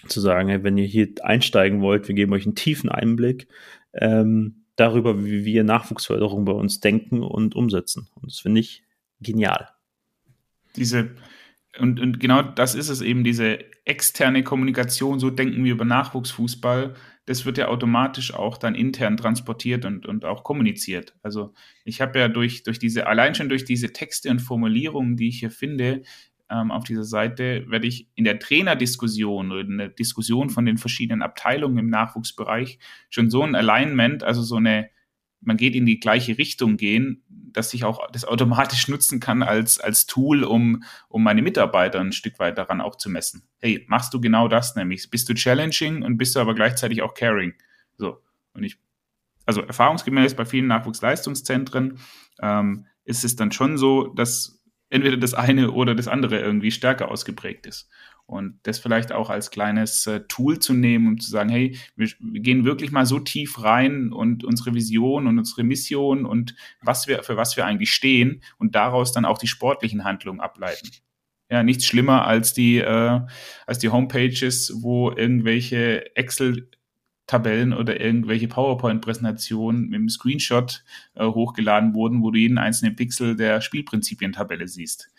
Zu 0.08 0.20
sagen, 0.20 0.48
hey, 0.48 0.62
wenn 0.62 0.78
ihr 0.78 0.86
hier 0.86 1.08
einsteigen 1.22 1.80
wollt, 1.80 2.08
wir 2.08 2.14
geben 2.14 2.32
euch 2.32 2.44
einen 2.44 2.54
tiefen 2.54 2.90
Einblick 2.90 3.48
ähm, 3.92 4.64
darüber, 4.76 5.24
wie 5.24 5.44
wir 5.44 5.64
Nachwuchsförderung 5.64 6.44
bei 6.44 6.52
uns 6.52 6.80
denken 6.80 7.22
und 7.22 7.54
umsetzen. 7.54 8.08
Und 8.14 8.30
das 8.30 8.40
finde 8.40 8.60
ich 8.60 8.84
genial. 9.20 9.68
Diese, 10.76 11.10
und, 11.78 12.00
und 12.00 12.20
genau 12.20 12.42
das 12.42 12.74
ist 12.74 12.88
es 12.88 13.00
eben, 13.00 13.24
diese 13.24 13.58
externe 13.84 14.42
Kommunikation, 14.42 15.20
so 15.20 15.30
denken 15.30 15.64
wir 15.64 15.72
über 15.72 15.84
Nachwuchsfußball, 15.84 16.94
das 17.26 17.46
wird 17.46 17.58
ja 17.58 17.68
automatisch 17.68 18.34
auch 18.34 18.58
dann 18.58 18.74
intern 18.74 19.16
transportiert 19.16 19.84
und, 19.84 20.06
und 20.06 20.24
auch 20.24 20.44
kommuniziert. 20.44 21.14
Also 21.22 21.54
ich 21.84 22.00
habe 22.00 22.18
ja 22.18 22.28
durch, 22.28 22.62
durch 22.64 22.78
diese, 22.78 23.06
allein 23.06 23.34
schon 23.34 23.48
durch 23.48 23.64
diese 23.64 23.92
Texte 23.92 24.30
und 24.30 24.40
Formulierungen, 24.40 25.16
die 25.16 25.28
ich 25.28 25.38
hier 25.38 25.50
finde, 25.50 26.02
ähm, 26.50 26.70
auf 26.70 26.84
dieser 26.84 27.04
Seite, 27.04 27.64
werde 27.68 27.86
ich 27.86 28.08
in 28.14 28.24
der 28.24 28.38
Trainerdiskussion 28.38 29.52
oder 29.52 29.60
in 29.60 29.78
der 29.78 29.88
Diskussion 29.88 30.50
von 30.50 30.66
den 30.66 30.78
verschiedenen 30.78 31.22
Abteilungen 31.22 31.78
im 31.78 31.90
Nachwuchsbereich 31.90 32.78
schon 33.10 33.30
so 33.30 33.42
ein 33.42 33.54
Alignment, 33.54 34.22
also 34.22 34.42
so 34.42 34.56
eine, 34.56 34.90
man 35.40 35.56
geht 35.56 35.74
in 35.74 35.86
die 35.86 36.00
gleiche 36.00 36.38
Richtung 36.38 36.76
gehen, 36.76 37.22
dass 37.28 37.72
ich 37.72 37.84
auch 37.84 38.10
das 38.10 38.24
automatisch 38.24 38.88
nutzen 38.88 39.20
kann 39.20 39.42
als, 39.42 39.78
als 39.78 40.06
Tool, 40.06 40.44
um, 40.44 40.82
um 41.08 41.22
meine 41.22 41.40
Mitarbeiter 41.40 42.00
ein 42.00 42.12
Stück 42.12 42.38
weit 42.38 42.58
daran 42.58 42.80
auch 42.80 42.96
zu 42.96 43.08
messen. 43.08 43.42
Hey, 43.60 43.84
machst 43.86 44.12
du 44.12 44.20
genau 44.20 44.48
das 44.48 44.74
nämlich? 44.74 45.08
Bist 45.08 45.28
du 45.28 45.34
challenging 45.34 46.02
und 46.02 46.18
bist 46.18 46.34
du 46.34 46.40
aber 46.40 46.54
gleichzeitig 46.54 47.02
auch 47.02 47.14
caring? 47.14 47.54
So. 47.96 48.20
Und 48.54 48.64
ich, 48.64 48.78
also 49.46 49.62
erfahrungsgemäß 49.62 50.34
bei 50.34 50.44
vielen 50.44 50.66
Nachwuchsleistungszentren 50.66 51.98
ähm, 52.42 52.86
ist 53.04 53.24
es 53.24 53.36
dann 53.36 53.52
schon 53.52 53.78
so, 53.78 54.08
dass 54.08 54.63
entweder 54.94 55.16
das 55.16 55.34
eine 55.34 55.72
oder 55.72 55.94
das 55.96 56.06
andere 56.06 56.38
irgendwie 56.38 56.70
stärker 56.70 57.10
ausgeprägt 57.10 57.66
ist. 57.66 57.90
Und 58.26 58.60
das 58.62 58.78
vielleicht 58.78 59.12
auch 59.12 59.28
als 59.28 59.50
kleines 59.50 60.06
äh, 60.06 60.20
Tool 60.28 60.58
zu 60.58 60.72
nehmen, 60.72 61.08
um 61.08 61.20
zu 61.20 61.30
sagen, 61.30 61.50
hey, 61.50 61.76
wir, 61.96 62.08
wir, 62.20 62.40
gehen 62.40 62.64
wirklich 62.64 62.90
mal 62.90 63.04
so 63.04 63.18
tief 63.18 63.62
rein 63.62 64.12
und 64.12 64.44
unsere 64.44 64.72
Vision 64.72 65.26
und 65.26 65.38
unsere 65.38 65.64
Mission 65.64 66.24
und 66.24 66.54
was 66.80 67.06
wir, 67.06 67.22
für 67.22 67.36
was 67.36 67.56
wir 67.56 67.66
eigentlich 67.66 67.92
stehen 67.92 68.42
und 68.56 68.74
daraus 68.74 69.12
dann 69.12 69.26
auch 69.26 69.36
die 69.36 69.48
sportlichen 69.48 70.04
Handlungen 70.04 70.40
ableiten. 70.40 70.90
Ja, 71.50 71.62
nichts 71.62 71.84
schlimmer 71.84 72.24
als 72.26 72.54
die, 72.54 72.78
äh, 72.78 73.20
als 73.66 73.78
die 73.78 73.90
Homepages, 73.90 74.78
wo 74.80 75.10
irgendwelche 75.10 76.16
Excel 76.16 76.70
Tabellen 77.26 77.72
oder 77.72 78.00
irgendwelche 78.00 78.48
PowerPoint-Präsentationen 78.48 79.88
mit 79.88 79.94
einem 79.94 80.08
Screenshot 80.08 80.84
äh, 81.14 81.24
hochgeladen 81.24 81.94
wurden, 81.94 82.22
wo 82.22 82.30
du 82.30 82.38
jeden 82.38 82.58
einzelnen 82.58 82.96
Pixel 82.96 83.36
der 83.36 83.60
Spielprinzipien-Tabelle 83.60 84.68
siehst. 84.68 85.10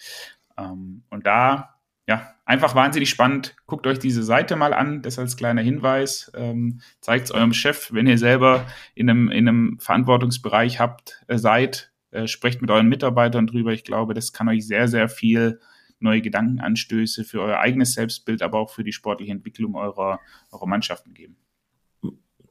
Ähm, 0.58 1.04
und 1.10 1.26
da 1.26 1.76
ja, 2.08 2.36
einfach 2.46 2.76
wahnsinnig 2.76 3.10
spannend. 3.10 3.56
Guckt 3.66 3.88
euch 3.88 3.98
diese 3.98 4.24
Seite 4.24 4.56
mal 4.56 4.74
an, 4.74 5.02
das 5.02 5.18
als 5.18 5.38
kleiner 5.38 5.62
Hinweis. 5.62 6.32
Ähm, 6.36 6.82
Zeigt 7.02 7.26
es 7.26 7.32
eurem 7.32 7.54
Chef, 7.54 7.92
wenn 7.94 8.06
ihr 8.06 8.20
selber 8.20 8.68
in 8.94 9.10
einem, 9.10 9.32
in 9.32 9.48
einem 9.48 9.80
Verantwortungsbereich 9.80 10.80
habt, 10.80 11.24
äh, 11.28 11.40
seid, 11.40 11.92
äh, 12.12 12.28
sprecht 12.28 12.62
mit 12.62 12.70
euren 12.70 12.88
Mitarbeitern 12.88 13.48
drüber. 13.48 13.74
Ich 13.74 13.84
glaube, 13.84 14.14
das 14.14 14.34
kann 14.34 14.50
euch 14.50 14.68
sehr, 14.68 14.88
sehr 14.88 15.10
viel 15.10 15.60
neue 16.00 16.22
Gedankenanstöße 16.22 17.24
für 17.24 17.42
euer 17.42 17.58
eigenes 17.58 17.94
Selbstbild, 17.94 18.44
aber 18.44 18.60
auch 18.60 18.70
für 18.70 18.84
die 18.84 18.94
sportliche 18.94 19.32
Entwicklung 19.32 19.76
eurer, 19.76 20.20
eurer 20.52 20.68
Mannschaften 20.68 21.14
geben. 21.16 21.38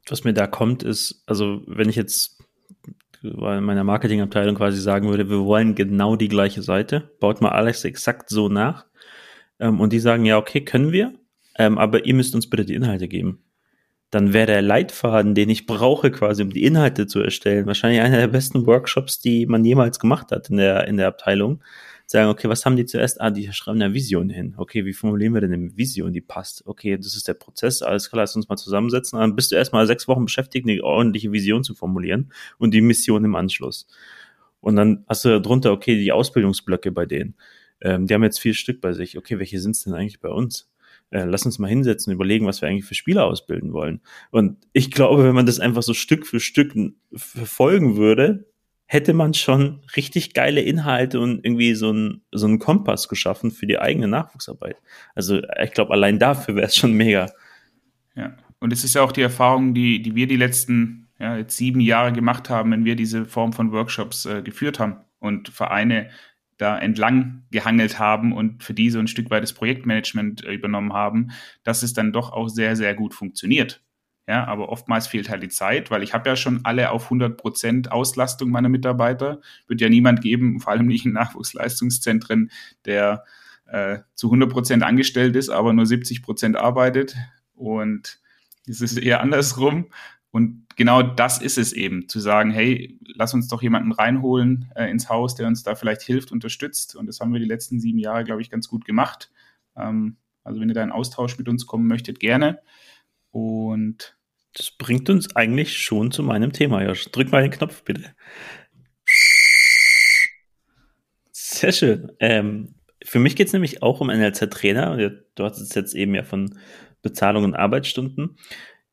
Was 0.08 0.25
mir 0.25 0.34
da 0.34 0.46
kommt, 0.46 0.82
ist, 0.82 1.23
also 1.26 1.62
wenn 1.66 1.88
ich 1.88 1.96
jetzt 1.96 2.42
in 3.23 3.64
meiner 3.64 3.84
Marketingabteilung 3.84 4.54
quasi 4.54 4.80
sagen 4.80 5.08
würde, 5.08 5.30
wir 5.30 5.44
wollen 5.44 5.75
genau 5.75 6.14
die 6.16 6.28
gleiche 6.28 6.62
Seite, 6.62 7.11
baut 7.20 7.40
mal 7.40 7.50
alles 7.50 7.84
exakt 7.84 8.28
so 8.28 8.49
nach 8.49 8.87
ähm, 9.58 9.80
und 9.80 9.92
die 9.92 9.99
sagen, 9.99 10.26
ja, 10.26 10.37
okay, 10.37 10.61
können 10.61 10.92
wir, 10.92 11.14
ähm, 11.58 11.78
aber 11.78 12.04
ihr 12.04 12.14
müsst 12.14 12.34
uns 12.34 12.50
bitte 12.50 12.66
die 12.66 12.75
Inhalte 12.75 13.08
geben. 13.08 13.42
Dann 14.11 14.32
wäre 14.32 14.46
der 14.46 14.62
Leitfaden, 14.62 15.34
den 15.34 15.49
ich 15.49 15.66
brauche, 15.66 16.11
quasi, 16.11 16.42
um 16.42 16.50
die 16.50 16.64
Inhalte 16.64 17.06
zu 17.06 17.20
erstellen, 17.20 17.66
wahrscheinlich 17.66 18.00
einer 18.00 18.18
der 18.18 18.28
besten 18.28 18.66
Workshops, 18.66 19.20
die 19.20 19.46
man 19.46 19.64
jemals 19.64 19.99
gemacht 19.99 20.30
hat 20.30 20.50
in 20.50 20.58
der, 20.58 20.87
in 20.87 20.99
der 20.99 21.08
Abteilung. 21.08 21.62
Sagen, 22.06 22.28
okay, 22.28 22.49
was 22.49 22.66
haben 22.66 22.76
die 22.76 22.84
zuerst? 22.84 23.20
Ah, 23.20 23.30
die 23.30 23.50
schreiben 23.52 23.80
eine 23.80 23.94
Vision 23.94 24.28
hin. 24.28 24.54
Okay, 24.58 24.84
wie 24.84 24.92
formulieren 24.92 25.32
wir 25.34 25.40
denn 25.40 25.52
eine 25.52 25.76
Vision, 25.76 26.12
die 26.12 26.20
passt? 26.20 26.66
Okay, 26.66 26.96
das 26.96 27.16
ist 27.16 27.26
der 27.26 27.34
Prozess, 27.34 27.82
alles 27.82 28.11
klar, 28.11 28.23
lass 28.23 28.37
uns 28.37 28.49
mal 28.49 28.56
zusammensetzen. 28.56 29.18
Dann 29.18 29.34
bist 29.34 29.52
du 29.52 29.56
erstmal 29.56 29.87
sechs 29.87 30.06
Wochen 30.06 30.25
beschäftigt, 30.25 30.68
eine 30.68 30.82
ordentliche 30.84 31.32
Vision 31.32 31.64
zu 31.64 31.75
formulieren 31.75 32.32
und 32.58 32.75
die 32.75 32.82
Mission 32.82 33.25
im 33.25 33.34
Anschluss. 33.34 33.87
Und 34.61 34.76
dann 34.76 35.04
hast 35.08 35.25
du 35.25 35.40
darunter, 35.40 35.73
okay, 35.73 35.96
die 35.96 36.12
Ausbildungsblöcke 36.12 36.92
bei 36.92 37.06
denen. 37.06 37.37
Ähm, 37.80 38.06
die 38.06 38.14
haben 38.14 38.23
jetzt 38.23 38.40
vier 38.40 38.54
Stück 38.54 38.80
bei 38.80 38.92
sich. 38.92 39.18
Okay, 39.18 39.38
welche 39.38 39.61
sind 39.61 39.73
es 39.73 39.84
denn 39.84 39.94
eigentlich 39.94 40.20
bei 40.20 40.30
uns? 40.30 40.70
Äh, 41.11 41.25
lass 41.25 41.44
uns 41.46 41.58
mal 41.58 41.68
hinsetzen, 41.68 42.12
überlegen, 42.12 42.46
was 42.46 42.61
wir 42.61 42.68
eigentlich 42.68 42.87
für 42.87 42.94
Spieler 42.94 43.26
ausbilden 43.26 43.73
wollen. 43.73 44.00
Und 44.30 44.56
ich 44.73 44.90
glaube, 44.90 45.25
wenn 45.25 45.34
man 45.34 45.46
das 45.46 45.61
einfach 45.61 45.82
so 45.82 45.94
Stück 45.94 46.26
für 46.26 46.40
Stück 46.40 46.75
verfolgen 47.14 47.96
würde, 47.96 48.46
hätte 48.95 49.13
man 49.13 49.35
schon 49.35 49.81
richtig 49.97 50.35
geile 50.35 50.61
Inhalte 50.61 51.19
und 51.19 51.45
irgendwie 51.45 51.75
so 51.75 51.91
einen 51.91 52.23
so 52.31 52.47
einen 52.47 52.61
Kompass 52.61 53.09
geschaffen 53.09 53.51
für 53.51 53.67
die 53.67 53.79
eigene 53.79 54.07
Nachwuchsarbeit. 54.07 54.77
Also 55.17 55.43
ich 55.61 55.73
glaube, 55.73 55.93
allein 55.93 56.21
dafür 56.21 56.55
wäre 56.55 56.69
es 56.69 56.77
schon 56.77 56.93
mega. 56.93 57.31
Ja, 58.15 58.37
und 58.61 58.73
es 58.73 58.85
ist 58.85 58.95
ja 58.95 59.03
auch 59.03 59.13
die 59.13 59.23
Erfahrung, 59.23 59.75
die, 59.75 60.01
die 60.01 60.15
wir 60.15 60.29
die 60.29 60.37
letzten 60.37 61.09
ja, 61.19 61.37
jetzt 61.37 61.57
sieben 61.57 61.81
Jahre 61.81 62.13
gemacht 62.13 62.49
haben, 62.49 62.71
wenn 62.71 62.85
wir 62.85 62.95
diese 62.95 63.27
Form 63.27 63.53
von 63.53 63.73
Workshops 63.73 64.27
äh, 64.27 64.43
geführt 64.43 64.79
haben 64.79 64.99
und 65.19 65.49
Vereine 65.49 66.11
da 66.57 66.79
entlang 66.79 67.43
gehangelt 67.51 67.99
haben 67.99 68.33
und 68.33 68.63
für 68.63 68.75
die 68.75 68.91
so 68.91 69.01
ein 69.01 69.09
Stück 69.09 69.29
weit 69.31 69.43
das 69.43 69.55
Projektmanagement 69.55 70.45
äh, 70.45 70.55
übernommen 70.55 70.93
haben, 70.93 71.33
dass 71.65 71.83
es 71.83 71.93
dann 71.95 72.13
doch 72.13 72.33
auch 72.33 72.49
sehr, 72.49 72.77
sehr 72.77 72.95
gut 72.95 73.13
funktioniert. 73.13 73.84
Ja, 74.26 74.47
aber 74.47 74.71
oftmals 74.71 75.07
fehlt 75.07 75.28
halt 75.28 75.43
die 75.43 75.49
Zeit, 75.49 75.90
weil 75.90 76.02
ich 76.02 76.14
habe 76.14 76.28
ja 76.28 76.37
schon 76.37 76.64
alle 76.64 76.90
auf 76.90 77.04
100 77.04 77.37
Prozent 77.37 77.93
Auslastung 77.93 78.50
meiner 78.50 78.71
Mitarbeiter. 78.71 79.40
Wird 79.66 79.83
ja 79.83 79.90
niemand 79.90 80.23
geben, 80.23 80.61
vor 80.61 80.73
allem 80.73 80.87
nicht 80.87 81.04
in 81.04 81.12
Nachwuchsleistungszentren, 81.12 82.50
der 82.87 83.25
äh, 83.66 83.99
zu 84.14 84.28
100 84.28 84.50
Prozent 84.50 84.83
angestellt 84.83 85.37
ist, 85.37 85.50
aber 85.50 85.75
nur 85.75 85.85
70 85.85 86.23
Prozent 86.23 86.57
arbeitet. 86.57 87.16
Und 87.54 88.19
es 88.66 88.81
ist 88.81 88.97
eher 88.97 89.21
andersrum. 89.21 89.90
Und 90.31 90.66
genau 90.75 91.02
das 91.02 91.40
ist 91.40 91.59
es 91.59 91.73
eben, 91.73 92.09
zu 92.09 92.19
sagen, 92.19 92.50
hey, 92.50 92.99
lass 93.14 93.35
uns 93.35 93.47
doch 93.49 93.62
jemanden 93.62 93.93
reinholen 93.93 94.71
äh, 94.75 94.90
ins 94.90 95.09
Haus, 95.09 95.35
der 95.35 95.47
uns 95.47 95.62
da 95.62 95.75
vielleicht 95.75 96.02
hilft, 96.02 96.33
unterstützt. 96.33 96.97
Und 96.97 97.07
das 97.07 97.21
haben 97.21 97.33
wir 97.33 97.40
die 97.40 97.47
letzten 97.47 97.78
sieben 97.78 97.99
Jahre, 97.99 98.25
glaube 98.25 98.43
ich, 98.43 98.50
ganz 98.50 98.69
gut 98.69 98.85
gemacht. 98.85 99.31
Ähm, 99.76 100.16
also 100.43 100.61
wenn 100.61 100.69
ihr 100.69 100.75
da 100.75 100.83
in 100.83 100.93
Austausch 100.93 101.38
mit 101.38 101.49
uns 101.49 101.66
kommen 101.66 101.87
möchtet, 101.87 102.21
gerne. 102.21 102.61
Und 103.31 104.13
das 104.54 104.70
bringt 104.70 105.11
uns 105.11 105.34
eigentlich 105.37 105.78
schon 105.78 106.11
zu 106.11 106.23
meinem 106.23 106.52
Thema, 106.52 106.82
Josh. 106.82 107.11
Drück 107.11 107.30
mal 107.30 107.42
den 107.42 107.50
Knopf, 107.50 107.82
bitte. 107.82 108.14
Sehr 111.32 111.73
schön. 111.73 112.12
Ähm, 112.20 112.75
für 113.04 113.18
mich 113.18 113.37
geht 113.37 113.49
es 113.49 113.52
nämlich 113.52 113.82
auch 113.82 114.00
um 114.00 114.08
NLZ-Trainer. 114.08 114.96
Du 115.34 115.44
hast 115.44 115.61
es 115.61 115.75
jetzt 115.75 115.94
eben 115.94 116.14
ja 116.14 116.23
von 116.23 116.58
Bezahlung 117.02 117.44
und 117.44 117.54
Arbeitsstunden. 117.54 118.37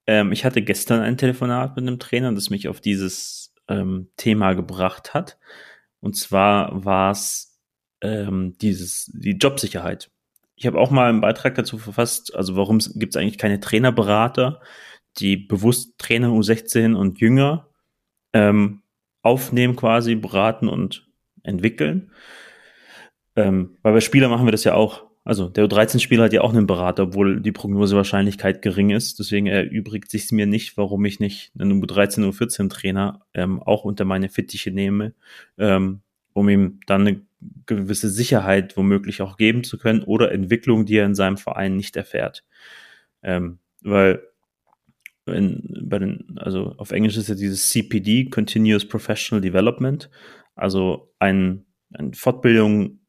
Ähm, 0.08 0.32
ich 0.32 0.44
hatte 0.46 0.62
gestern 0.62 1.02
ein 1.02 1.18
Telefonat 1.18 1.76
mit 1.76 1.88
einem 1.88 2.00
Trainer, 2.00 2.34
das 2.34 2.50
mich 2.50 2.68
auf 2.68 2.82
dieses 2.82 3.54
ähm, 3.68 4.10
Thema 4.18 4.54
gebracht 4.54 5.14
hat. 5.14 5.38
Und 6.00 6.18
zwar 6.18 6.84
war 6.84 7.12
es 7.12 7.60
ähm, 8.02 8.58
dieses, 8.60 9.12
die 9.14 9.38
Jobsicherheit. 9.38 10.12
Ich 10.56 10.68
habe 10.68 10.80
auch 10.80 10.92
mal 10.92 11.10
einen 11.10 11.22
Beitrag 11.22 11.56
dazu 11.56 11.78
verfasst, 11.78 12.36
also 12.36 12.56
warum 12.56 12.80
gibt 12.96 13.16
es 13.16 13.22
eigentlich 13.22 13.38
keine 13.38 13.60
Trainerberater, 13.60 14.62
die 15.18 15.38
bewusst 15.38 15.98
Trainer 15.98 16.30
U16 16.30 16.96
und 16.96 17.20
Jünger 17.20 17.68
ähm, 18.34 18.82
aufnehmen, 19.22 19.76
quasi 19.76 20.16
beraten 20.16 20.68
und 20.68 21.08
entwickeln. 21.44 22.12
Ähm, 23.36 23.78
weil 23.82 23.94
bei 23.94 24.02
Spielern 24.02 24.32
machen 24.32 24.48
wir 24.48 24.52
das 24.52 24.64
ja 24.64 24.74
auch. 24.74 25.06
Also 25.24 25.50
der 25.50 25.66
U13-Spieler 25.66 26.24
hat 26.24 26.34
ja 26.34 26.42
auch 26.42 26.52
einen 26.52 26.66
Berater, 26.66 27.04
obwohl 27.04 27.42
die 27.42 27.52
Prognosewahrscheinlichkeit 27.52 28.62
gering 28.64 28.90
ist. 28.90 29.20
Deswegen 29.20 29.46
erübrigt 29.46 30.10
sich 30.10 30.32
mir 30.32 30.48
nicht, 30.48 30.78
warum 30.78 31.06
ich 31.06 31.20
nicht 31.20 31.52
einen 31.60 31.84
U13, 31.84 32.28
U14-Trainer 32.28 33.22
ähm, 33.36 33.62
auch 33.62 33.84
unter 33.84 34.04
meine 34.04 34.30
Fittiche 34.30 34.72
nehme, 34.72 35.14
ähm, 35.60 36.02
um 36.34 36.50
ihm 36.50 36.80
dann 36.88 37.02
eine 37.02 37.22
gewisse 37.68 38.10
Sicherheit 38.10 38.76
womöglich 38.78 39.22
auch 39.22 39.38
geben 39.38 39.64
zu 39.64 39.78
können 39.78 40.04
oder 40.04 40.32
Entwicklung, 40.32 40.86
die 40.86 40.98
er 40.98 41.06
in 41.06 41.16
seinem 41.16 41.38
Verein 41.38 41.76
nicht 41.76 41.96
erfährt. 41.96 42.44
Ähm, 43.22 43.60
weil 43.84 44.24
in, 45.32 45.86
bei 45.86 46.00
den, 46.00 46.38
also 46.38 46.76
auf 46.78 46.92
Englisch 46.92 47.18
ist 47.18 47.30
ja 47.30 47.36
dieses 47.36 47.70
CPD, 47.70 48.26
Continuous 48.30 48.88
Professional 48.88 49.42
Development, 49.42 50.10
also 50.56 51.14
ein, 51.20 51.66
ein 51.94 52.14
Fortbildung, 52.14 53.00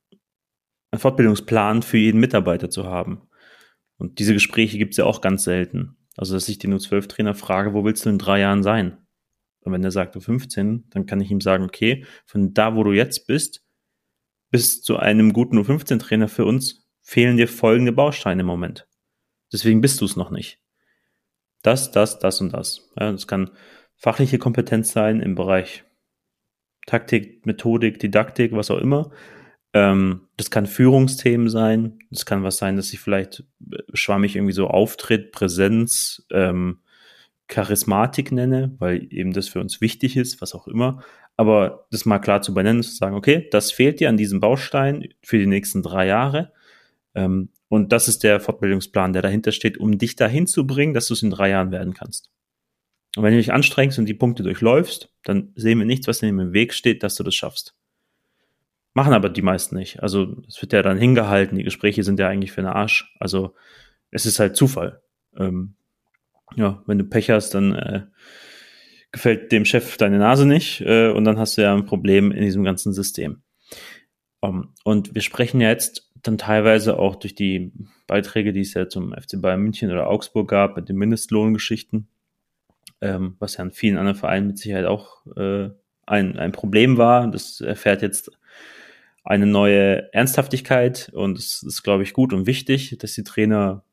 ein 0.91 0.99
Fortbildungsplan 0.99 1.83
für 1.83 1.99
jeden 1.99 2.21
Mitarbeiter 2.21 2.71
zu 2.71 2.85
haben. 2.85 3.23
Und 3.99 4.19
diese 4.19 4.35
Gespräche 4.35 4.79
gibt 4.79 4.93
es 4.93 4.99
ja 4.99 5.05
auch 5.05 5.21
ganz 5.21 5.45
selten. 5.45 5.97
Also, 6.17 6.35
dass 6.35 6.49
ich 6.49 6.59
den 6.59 6.75
U12-Trainer 6.75 7.35
frage, 7.35 7.73
wo 7.73 7.85
willst 7.85 8.05
du 8.05 8.11
in 8.11 8.19
drei 8.19 8.41
Jahren 8.41 8.63
sein? 8.63 8.99
Und 9.61 9.73
wenn 9.73 9.85
er 9.85 9.91
sagt, 9.91 10.15
du 10.15 10.21
15, 10.21 10.89
dann 10.91 11.07
kann 11.07 11.21
ich 11.21 11.31
ihm 11.31 11.41
sagen, 11.41 11.65
okay, 11.65 12.05
von 12.27 12.53
da, 12.53 12.75
wo 12.75 12.83
du 12.83 12.93
jetzt 12.93 13.27
bist, 13.27 13.65
bis 14.51 14.83
zu 14.83 14.99
einem 14.99 15.33
guten 15.33 15.59
U15-Trainer 15.59 16.29
für 16.29 16.45
uns 16.45 16.87
fehlen 17.01 17.37
dir 17.37 17.49
folgende 17.49 17.93
Bausteine 17.93 18.41
im 18.41 18.47
Moment. 18.47 18.87
Deswegen 19.53 19.81
bist 19.81 20.01
du 20.01 20.05
es 20.05 20.17
noch 20.17 20.31
nicht. 20.31 20.62
Das, 21.63 21.91
das, 21.93 22.19
das 22.19 22.41
und 22.41 22.53
das. 22.53 22.91
Ja, 22.99 23.13
das 23.13 23.27
kann 23.27 23.51
fachliche 23.97 24.39
Kompetenz 24.39 24.93
sein 24.93 25.21
im 25.21 25.35
Bereich 25.35 25.85
Taktik, 26.87 27.47
Methodik, 27.47 28.01
Didaktik, 28.01 28.53
was 28.53 28.71
auch 28.71 28.79
immer. 28.79 29.11
Ähm, 29.73 30.29
das 30.37 30.51
kann 30.51 30.67
Führungsthemen 30.67 31.49
sein. 31.49 31.99
Das 32.11 32.27
kann 32.27 32.43
was 32.43 32.59
sein, 32.59 32.77
dass 32.77 32.89
sich 32.89 33.01
vielleicht 33.01 33.45
äh, 33.71 33.79
schwammig 33.95 34.37
irgendwie 34.37 34.53
so 34.53 34.67
Auftritt, 34.67 35.33
Präsenz, 35.33 36.27
ähm, 36.31 36.81
Charismatik 37.49 38.33
nenne, 38.33 38.75
weil 38.79 39.07
eben 39.13 39.33
das 39.33 39.49
für 39.49 39.61
uns 39.61 39.81
wichtig 39.81 40.17
ist, 40.17 40.41
was 40.41 40.55
auch 40.55 40.67
immer. 40.67 41.03
Aber 41.37 41.87
das 41.91 42.05
mal 42.05 42.19
klar 42.19 42.43
zu 42.43 42.55
benennen, 42.55 42.83
zu 42.83 42.95
sagen, 42.95 43.15
okay, 43.15 43.49
das 43.51 43.73
fehlt 43.73 44.01
dir 44.01 44.09
an 44.09 44.17
diesem 44.17 44.41
Baustein 44.41 45.09
für 45.23 45.39
die 45.39 45.47
nächsten 45.47 45.83
drei 45.83 46.07
Jahre. 46.07 46.53
Ähm, 47.15 47.51
und 47.73 47.91
das 47.91 48.07
ist 48.07 48.23
der 48.23 48.39
Fortbildungsplan, 48.39 49.15
der 49.15 49.23
dahinter 49.23 49.51
steht, 49.51 49.79
um 49.79 49.97
dich 49.97 50.15
dahin 50.15 50.47
zu 50.47 50.67
bringen, 50.67 50.93
dass 50.93 51.07
du 51.07 51.15
es 51.15 51.23
in 51.23 51.31
drei 51.31 51.49
Jahren 51.49 51.71
werden 51.71 51.95
kannst. 51.95 52.31
Und 53.17 53.23
wenn 53.23 53.33
du 53.33 53.39
dich 53.39 53.51
anstrengst 53.51 53.99
und 53.99 54.05
die 54.05 54.13
Punkte 54.13 54.43
durchläufst, 54.43 55.11
dann 55.25 55.53
sehen 55.55 55.79
wir 55.79 55.87
nichts, 55.87 56.07
was 56.07 56.19
dir 56.19 56.29
im 56.29 56.53
Weg 56.53 56.75
steht, 56.75 57.03
dass 57.03 57.15
du 57.15 57.23
das 57.23 57.35
schaffst. 57.35 57.75
Machen 58.93 59.15
aber 59.15 59.31
die 59.31 59.41
meisten 59.41 59.77
nicht. 59.77 60.03
Also 60.03 60.43
es 60.47 60.61
wird 60.61 60.75
ja 60.75 60.83
dann 60.83 60.99
hingehalten, 60.99 61.57
die 61.57 61.65
Gespräche 61.65 62.05
sind 62.05 62.19
ja 62.19 62.29
eigentlich 62.29 62.53
für 62.53 62.61
den 62.61 62.69
Arsch. 62.69 63.11
Also 63.19 63.55
es 64.11 64.27
ist 64.27 64.39
halt 64.39 64.55
Zufall. 64.55 65.01
Ähm, 65.39 65.77
ja, 66.57 66.83
wenn 66.87 66.99
du 66.99 67.05
Pech 67.05 67.31
hast, 67.31 67.55
dann 67.55 67.75
äh, 67.75 68.03
gefällt 69.13 69.51
dem 69.51 69.65
Chef 69.65 69.97
deine 69.97 70.19
Nase 70.19 70.45
nicht 70.45 70.83
äh, 70.83 71.09
und 71.09 71.25
dann 71.25 71.39
hast 71.39 71.57
du 71.57 71.63
ja 71.63 71.75
ein 71.75 71.87
Problem 71.87 72.33
in 72.33 72.43
diesem 72.43 72.65
ganzen 72.65 72.93
System. 72.93 73.41
Um, 74.41 74.57
ähm, 74.57 74.69
und 74.85 75.15
wir 75.15 75.23
sprechen 75.23 75.63
ja 75.63 75.71
jetzt 75.71 76.12
dann 76.23 76.39
teilweise 76.39 76.99
auch 76.99 77.17
durch 77.17 77.35
die 77.35 77.73
Beiträge, 78.07 78.53
die 78.53 78.61
es 78.61 78.75
ja 78.75 78.89
zum 78.89 79.13
FC 79.13 79.41
Bayern 79.41 79.61
München 79.61 79.91
oder 79.91 80.09
Augsburg 80.09 80.49
gab, 80.49 80.77
mit 80.77 80.89
den 80.89 80.97
Mindestlohngeschichten, 80.97 82.09
ähm, 83.01 83.37
was 83.39 83.57
ja 83.57 83.63
an 83.63 83.73
vielen 83.73 83.99
anderen 83.99 84.19
Vereinen 84.19 84.49
mit 84.49 84.59
Sicherheit 84.59 84.87
auch 84.87 85.27
äh, 85.37 85.71
ein, 86.07 86.39
ein 86.39 86.53
Problem 86.53 86.97
war. 86.97 87.29
Das 87.29 87.61
erfährt 87.61 88.03
jetzt 88.03 88.31
eine 89.25 89.47
neue 89.47 90.13
Ernsthaftigkeit 90.13 91.11
und 91.13 91.39
es 91.39 91.63
ist, 91.63 91.83
glaube 91.83 92.03
ich, 92.03 92.13
gut 92.13 92.33
und 92.33 92.47
wichtig, 92.47 92.97
dass 92.99 93.15
die 93.15 93.25
Trainer 93.25 93.85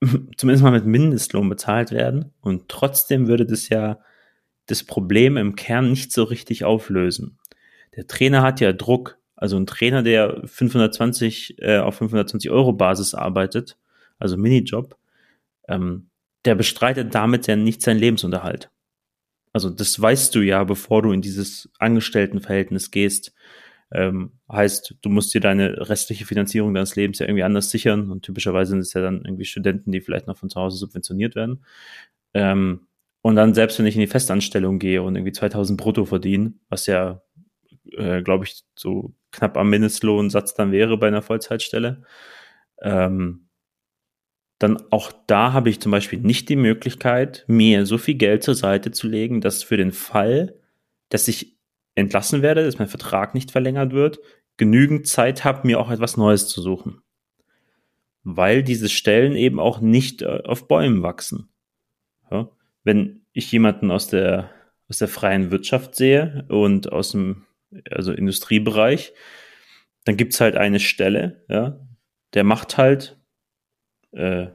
zumindest 0.36 0.62
mal 0.62 0.72
mit 0.72 0.86
Mindestlohn 0.86 1.48
bezahlt 1.48 1.90
werden. 1.90 2.32
Und 2.40 2.68
trotzdem 2.68 3.28
würde 3.28 3.46
das 3.46 3.68
ja 3.68 4.00
das 4.66 4.84
Problem 4.84 5.36
im 5.36 5.56
Kern 5.56 5.90
nicht 5.90 6.12
so 6.12 6.24
richtig 6.24 6.64
auflösen. 6.64 7.38
Der 7.96 8.06
Trainer 8.06 8.42
hat 8.42 8.60
ja 8.60 8.72
Druck. 8.72 9.18
Also 9.42 9.56
ein 9.56 9.66
Trainer, 9.66 10.04
der 10.04 10.40
520 10.44 11.56
äh, 11.60 11.78
auf 11.78 11.96
520 11.96 12.48
Euro 12.52 12.72
Basis 12.72 13.12
arbeitet, 13.12 13.76
also 14.20 14.36
Minijob, 14.36 14.96
ähm, 15.66 16.10
der 16.44 16.54
bestreitet 16.54 17.12
damit 17.12 17.48
ja 17.48 17.56
nicht 17.56 17.82
seinen 17.82 17.98
Lebensunterhalt. 17.98 18.70
Also 19.52 19.68
das 19.68 20.00
weißt 20.00 20.32
du 20.36 20.42
ja, 20.42 20.62
bevor 20.62 21.02
du 21.02 21.10
in 21.10 21.22
dieses 21.22 21.68
Angestelltenverhältnis 21.80 22.92
gehst. 22.92 23.34
Ähm, 23.90 24.30
heißt, 24.48 24.94
du 25.02 25.08
musst 25.08 25.34
dir 25.34 25.40
deine 25.40 25.88
restliche 25.88 26.24
Finanzierung 26.24 26.72
deines 26.72 26.94
Lebens 26.94 27.18
ja 27.18 27.26
irgendwie 27.26 27.42
anders 27.42 27.72
sichern 27.72 28.12
und 28.12 28.22
typischerweise 28.22 28.70
sind 28.70 28.78
es 28.78 28.92
ja 28.92 29.02
dann 29.02 29.24
irgendwie 29.24 29.44
Studenten, 29.44 29.90
die 29.90 30.00
vielleicht 30.00 30.28
noch 30.28 30.36
von 30.36 30.50
zu 30.50 30.60
Hause 30.60 30.76
subventioniert 30.76 31.34
werden. 31.34 31.64
Ähm, 32.32 32.86
und 33.22 33.34
dann 33.34 33.54
selbst 33.54 33.80
wenn 33.80 33.86
ich 33.86 33.96
in 33.96 34.02
die 34.02 34.06
Festanstellung 34.06 34.78
gehe 34.78 35.02
und 35.02 35.16
irgendwie 35.16 35.32
2000 35.32 35.80
brutto 35.80 36.04
verdiene, 36.04 36.52
was 36.68 36.86
ja, 36.86 37.22
äh, 37.90 38.22
glaube 38.22 38.44
ich, 38.44 38.62
so 38.76 39.12
knapp 39.32 39.56
am 39.56 39.70
Mindestlohnsatz 39.70 40.54
dann 40.54 40.72
wäre 40.72 40.96
bei 40.96 41.08
einer 41.08 41.22
Vollzeitstelle, 41.22 42.02
ähm, 42.80 43.48
dann 44.58 44.80
auch 44.90 45.12
da 45.26 45.52
habe 45.52 45.70
ich 45.70 45.80
zum 45.80 45.90
Beispiel 45.90 46.20
nicht 46.20 46.48
die 46.48 46.56
Möglichkeit, 46.56 47.44
mir 47.48 47.84
so 47.84 47.98
viel 47.98 48.14
Geld 48.14 48.44
zur 48.44 48.54
Seite 48.54 48.92
zu 48.92 49.08
legen, 49.08 49.40
dass 49.40 49.64
für 49.64 49.76
den 49.76 49.90
Fall, 49.90 50.54
dass 51.08 51.26
ich 51.26 51.58
entlassen 51.96 52.42
werde, 52.42 52.64
dass 52.64 52.78
mein 52.78 52.88
Vertrag 52.88 53.34
nicht 53.34 53.50
verlängert 53.50 53.92
wird, 53.92 54.20
genügend 54.56 55.08
Zeit 55.08 55.44
habe, 55.44 55.66
mir 55.66 55.80
auch 55.80 55.90
etwas 55.90 56.16
Neues 56.16 56.46
zu 56.46 56.62
suchen. 56.62 57.02
Weil 58.22 58.62
diese 58.62 58.88
Stellen 58.88 59.34
eben 59.34 59.58
auch 59.58 59.80
nicht 59.80 60.22
äh, 60.22 60.42
auf 60.44 60.68
Bäumen 60.68 61.02
wachsen. 61.02 61.48
Ja? 62.30 62.48
Wenn 62.84 63.22
ich 63.32 63.50
jemanden 63.50 63.90
aus 63.90 64.06
der, 64.06 64.50
aus 64.88 64.98
der 64.98 65.08
freien 65.08 65.50
Wirtschaft 65.50 65.96
sehe 65.96 66.44
und 66.48 66.92
aus 66.92 67.12
dem 67.12 67.46
also 67.90 68.12
Industriebereich, 68.12 69.12
dann 70.04 70.16
gibt's 70.16 70.40
halt 70.40 70.56
eine 70.56 70.80
Stelle, 70.80 71.44
ja, 71.48 71.78
der 72.34 72.44
macht 72.44 72.76
halt 72.78 73.18
äh, 74.12 74.48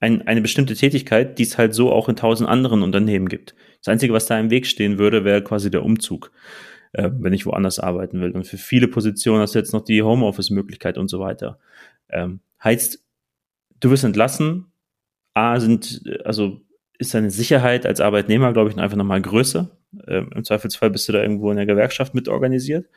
ein, 0.00 0.26
eine 0.26 0.40
bestimmte 0.40 0.74
Tätigkeit, 0.74 1.38
die 1.38 1.42
es 1.42 1.58
halt 1.58 1.74
so 1.74 1.92
auch 1.92 2.08
in 2.08 2.16
tausend 2.16 2.48
anderen 2.48 2.82
Unternehmen 2.82 3.28
gibt. 3.28 3.54
Das 3.78 3.88
Einzige, 3.88 4.12
was 4.12 4.26
da 4.26 4.38
im 4.38 4.50
Weg 4.50 4.66
stehen 4.66 4.98
würde, 4.98 5.24
wäre 5.24 5.42
quasi 5.42 5.70
der 5.70 5.84
Umzug, 5.84 6.32
äh, 6.92 7.10
wenn 7.12 7.32
ich 7.32 7.46
woanders 7.46 7.78
arbeiten 7.78 8.20
will. 8.20 8.32
Und 8.32 8.46
für 8.46 8.58
viele 8.58 8.88
Positionen 8.88 9.40
hast 9.40 9.54
du 9.54 9.58
jetzt 9.58 9.72
noch 9.72 9.84
die 9.84 10.02
Homeoffice-Möglichkeit 10.02 10.98
und 10.98 11.08
so 11.08 11.20
weiter. 11.20 11.58
Ähm, 12.10 12.40
heißt, 12.62 13.02
du 13.80 13.90
wirst 13.90 14.04
entlassen, 14.04 14.72
A, 15.34 15.60
sind, 15.60 16.02
also 16.24 16.62
ist 16.98 17.14
deine 17.14 17.30
Sicherheit 17.30 17.84
als 17.84 18.00
Arbeitnehmer, 18.00 18.52
glaube 18.52 18.70
ich, 18.70 18.78
einfach 18.78 18.96
nochmal 18.96 19.20
größer. 19.20 19.70
Ähm, 20.06 20.30
Im 20.34 20.44
Zweifelsfall 20.44 20.90
bist 20.90 21.08
du 21.08 21.12
da 21.12 21.22
irgendwo 21.22 21.50
in 21.50 21.56
der 21.56 21.66
Gewerkschaft 21.66 22.14
mit 22.14 22.28
organisiert. 22.28 22.88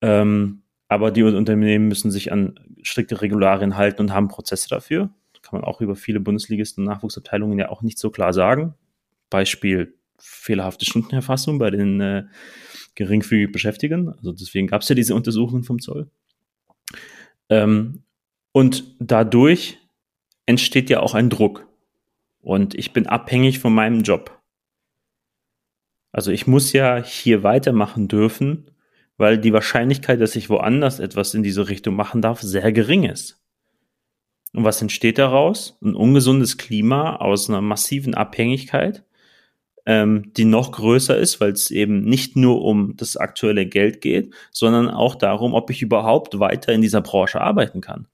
Ähm, 0.00 0.62
aber 0.88 1.10
die 1.10 1.22
Unternehmen 1.22 1.88
müssen 1.88 2.10
sich 2.10 2.32
an 2.32 2.58
strikte 2.82 3.22
Regularien 3.22 3.76
halten 3.76 4.02
und 4.02 4.12
haben 4.12 4.28
Prozesse 4.28 4.68
dafür. 4.68 5.10
Kann 5.42 5.60
man 5.60 5.64
auch 5.64 5.80
über 5.80 5.96
viele 5.96 6.20
Bundesligisten 6.20 6.84
und 6.84 6.92
Nachwuchsabteilungen 6.92 7.58
ja 7.58 7.68
auch 7.68 7.82
nicht 7.82 7.98
so 7.98 8.10
klar 8.10 8.32
sagen. 8.32 8.74
Beispiel 9.30 9.94
fehlerhafte 10.18 10.84
Stundenerfassung 10.84 11.58
bei 11.58 11.70
den 11.70 12.00
äh, 12.00 12.24
geringfügig 12.94 13.52
Beschäftigten. 13.52 14.10
Also 14.10 14.32
deswegen 14.32 14.66
gab 14.66 14.82
es 14.82 14.88
ja 14.88 14.94
diese 14.94 15.14
Untersuchungen 15.14 15.64
vom 15.64 15.80
Zoll. 15.80 16.10
Ähm, 17.48 18.02
und 18.52 18.84
dadurch 19.00 19.78
entsteht 20.46 20.90
ja 20.90 21.00
auch 21.00 21.14
ein 21.14 21.30
Druck. 21.30 21.66
Und 22.40 22.74
ich 22.74 22.92
bin 22.92 23.06
abhängig 23.06 23.58
von 23.58 23.74
meinem 23.74 24.02
Job. 24.02 24.41
Also 26.12 26.30
ich 26.30 26.46
muss 26.46 26.72
ja 26.72 27.02
hier 27.02 27.42
weitermachen 27.42 28.06
dürfen, 28.08 28.70
weil 29.16 29.38
die 29.38 29.52
Wahrscheinlichkeit, 29.52 30.20
dass 30.20 30.36
ich 30.36 30.50
woanders 30.50 31.00
etwas 31.00 31.34
in 31.34 31.42
diese 31.42 31.68
Richtung 31.68 31.94
machen 31.96 32.22
darf, 32.22 32.40
sehr 32.40 32.72
gering 32.72 33.04
ist. 33.04 33.42
Und 34.52 34.64
was 34.64 34.82
entsteht 34.82 35.18
daraus? 35.18 35.78
Ein 35.82 35.94
ungesundes 35.94 36.58
Klima 36.58 37.16
aus 37.16 37.48
einer 37.48 37.62
massiven 37.62 38.14
Abhängigkeit 38.14 39.04
ähm, 39.86 40.32
die 40.36 40.44
noch 40.44 40.72
größer 40.72 41.16
ist, 41.16 41.40
weil 41.40 41.52
es 41.52 41.70
eben 41.70 42.04
nicht 42.04 42.36
nur 42.36 42.62
um 42.62 42.96
das 42.96 43.16
aktuelle 43.16 43.66
Geld 43.66 44.00
geht, 44.00 44.32
sondern 44.50 44.88
auch 44.88 45.14
darum, 45.14 45.54
ob 45.54 45.70
ich 45.70 45.82
überhaupt 45.82 46.38
weiter 46.38 46.72
in 46.72 46.82
dieser 46.82 47.00
Branche 47.00 47.40
arbeiten 47.40 47.80
kann. 47.80 48.06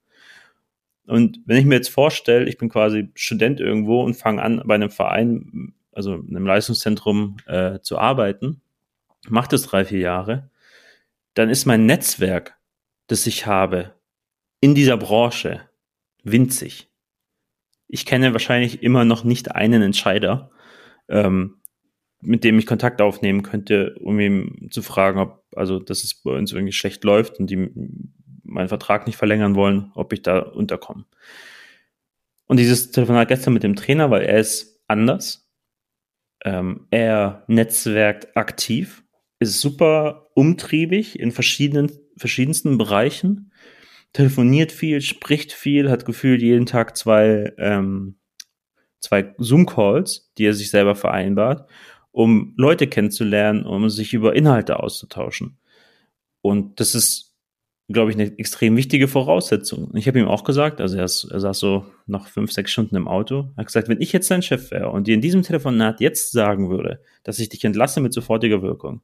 Und 1.05 1.39
wenn 1.45 1.57
ich 1.57 1.65
mir 1.65 1.75
jetzt 1.75 1.89
vorstelle, 1.89 2.47
ich 2.47 2.57
bin 2.57 2.69
quasi 2.69 3.09
Student 3.15 3.59
irgendwo 3.59 4.03
und 4.03 4.15
fange 4.15 4.41
an, 4.41 4.61
bei 4.65 4.75
einem 4.75 4.91
Verein, 4.91 5.73
also 5.91 6.13
einem 6.13 6.45
Leistungszentrum 6.45 7.37
äh, 7.45 7.79
zu 7.81 7.97
arbeiten, 7.97 8.61
mache 9.27 9.49
das 9.49 9.63
drei, 9.63 9.85
vier 9.85 9.99
Jahre, 9.99 10.49
dann 11.33 11.49
ist 11.49 11.65
mein 11.65 11.85
Netzwerk, 11.85 12.57
das 13.07 13.27
ich 13.27 13.45
habe, 13.45 13.95
in 14.61 14.75
dieser 14.75 14.97
Branche 14.97 15.61
winzig. 16.23 16.89
Ich 17.87 18.05
kenne 18.05 18.33
wahrscheinlich 18.33 18.83
immer 18.83 19.05
noch 19.05 19.23
nicht 19.23 19.55
einen 19.55 19.81
Entscheider, 19.81 20.51
ähm, 21.07 21.55
mit 22.21 22.43
dem 22.43 22.59
ich 22.59 22.65
Kontakt 22.65 23.01
aufnehmen 23.01 23.43
könnte, 23.43 23.95
um 24.01 24.19
ihm 24.19 24.67
zu 24.71 24.81
fragen, 24.81 25.19
ob, 25.19 25.43
also, 25.55 25.79
dass 25.79 26.03
es 26.03 26.15
bei 26.15 26.31
uns 26.31 26.51
irgendwie 26.51 26.73
schlecht 26.73 27.03
läuft 27.03 27.39
und 27.39 27.49
die 27.49 27.69
meinen 28.43 28.67
Vertrag 28.67 29.07
nicht 29.07 29.15
verlängern 29.15 29.55
wollen, 29.55 29.91
ob 29.95 30.11
ich 30.11 30.21
da 30.21 30.39
unterkomme. 30.39 31.05
Und 32.47 32.57
dieses 32.57 32.91
Telefonat 32.91 33.27
gestern 33.27 33.53
mit 33.53 33.63
dem 33.63 33.75
Trainer, 33.75 34.09
weil 34.09 34.23
er 34.23 34.39
ist 34.39 34.81
anders. 34.87 35.48
Ähm, 36.45 36.87
er 36.89 37.43
netzwerkt 37.47 38.35
aktiv, 38.35 39.03
ist 39.39 39.61
super 39.61 40.27
umtriebig 40.35 41.19
in 41.19 41.31
verschiedenen, 41.31 41.91
verschiedensten 42.17 42.77
Bereichen, 42.77 43.51
telefoniert 44.13 44.71
viel, 44.71 45.01
spricht 45.01 45.51
viel, 45.53 45.89
hat 45.89 46.05
gefühlt 46.05 46.41
jeden 46.41 46.65
Tag 46.65 46.97
zwei, 46.97 47.53
ähm, 47.57 48.19
zwei 48.99 49.33
Zoom-Calls, 49.37 50.31
die 50.37 50.45
er 50.45 50.53
sich 50.53 50.69
selber 50.69 50.95
vereinbart 50.95 51.69
um 52.11 52.53
Leute 52.57 52.87
kennenzulernen, 52.87 53.65
um 53.65 53.89
sich 53.89 54.13
über 54.13 54.35
Inhalte 54.35 54.79
auszutauschen. 54.79 55.57
Und 56.41 56.79
das 56.79 56.95
ist, 56.95 57.28
glaube 57.91 58.11
ich, 58.11 58.17
eine 58.17 58.37
extrem 58.37 58.77
wichtige 58.77 59.07
Voraussetzung. 59.07 59.91
Ich 59.95 60.07
habe 60.07 60.19
ihm 60.19 60.27
auch 60.27 60.43
gesagt, 60.43 60.79
also 60.79 60.97
er, 60.97 61.05
ist, 61.05 61.23
er 61.23 61.39
saß 61.39 61.57
so 61.57 61.85
nach 62.05 62.27
fünf, 62.27 62.51
sechs 62.51 62.71
Stunden 62.71 62.95
im 62.95 63.07
Auto, 63.07 63.49
hat 63.57 63.65
gesagt, 63.65 63.89
wenn 63.89 63.99
ich 63.99 64.13
jetzt 64.13 64.29
dein 64.29 64.43
Chef 64.43 64.69
wäre 64.69 64.91
und 64.91 65.07
dir 65.07 65.15
in 65.15 65.21
diesem 65.21 65.41
Telefonat 65.41 65.99
jetzt 65.99 66.31
sagen 66.31 66.69
würde, 66.69 67.01
dass 67.23 67.39
ich 67.39 67.49
dich 67.49 67.65
entlasse 67.65 67.99
mit 67.99 68.13
sofortiger 68.13 68.61
Wirkung, 68.61 69.01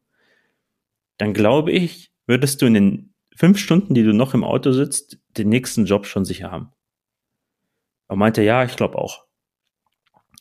dann 1.18 1.34
glaube 1.34 1.72
ich, 1.72 2.12
würdest 2.28 2.62
du 2.62 2.68
in 2.68 2.76
den 2.76 3.14
fünf 3.36 3.58
Stunden, 3.58 3.96
die 3.96 4.04
du 4.04 4.14
noch 4.14 4.36
im 4.36 4.44
Auto 4.44 4.72
sitzt, 4.72 5.18
den 5.36 5.50
nächsten 5.50 5.86
Job 5.86 6.06
schon 6.06 6.26
sicher 6.26 6.52
haben. 6.52 6.72
Er 8.08 8.16
meinte, 8.18 8.44
ja, 8.44 8.64
ich 8.64 8.76
glaube 8.76 9.00
auch. 9.00 9.26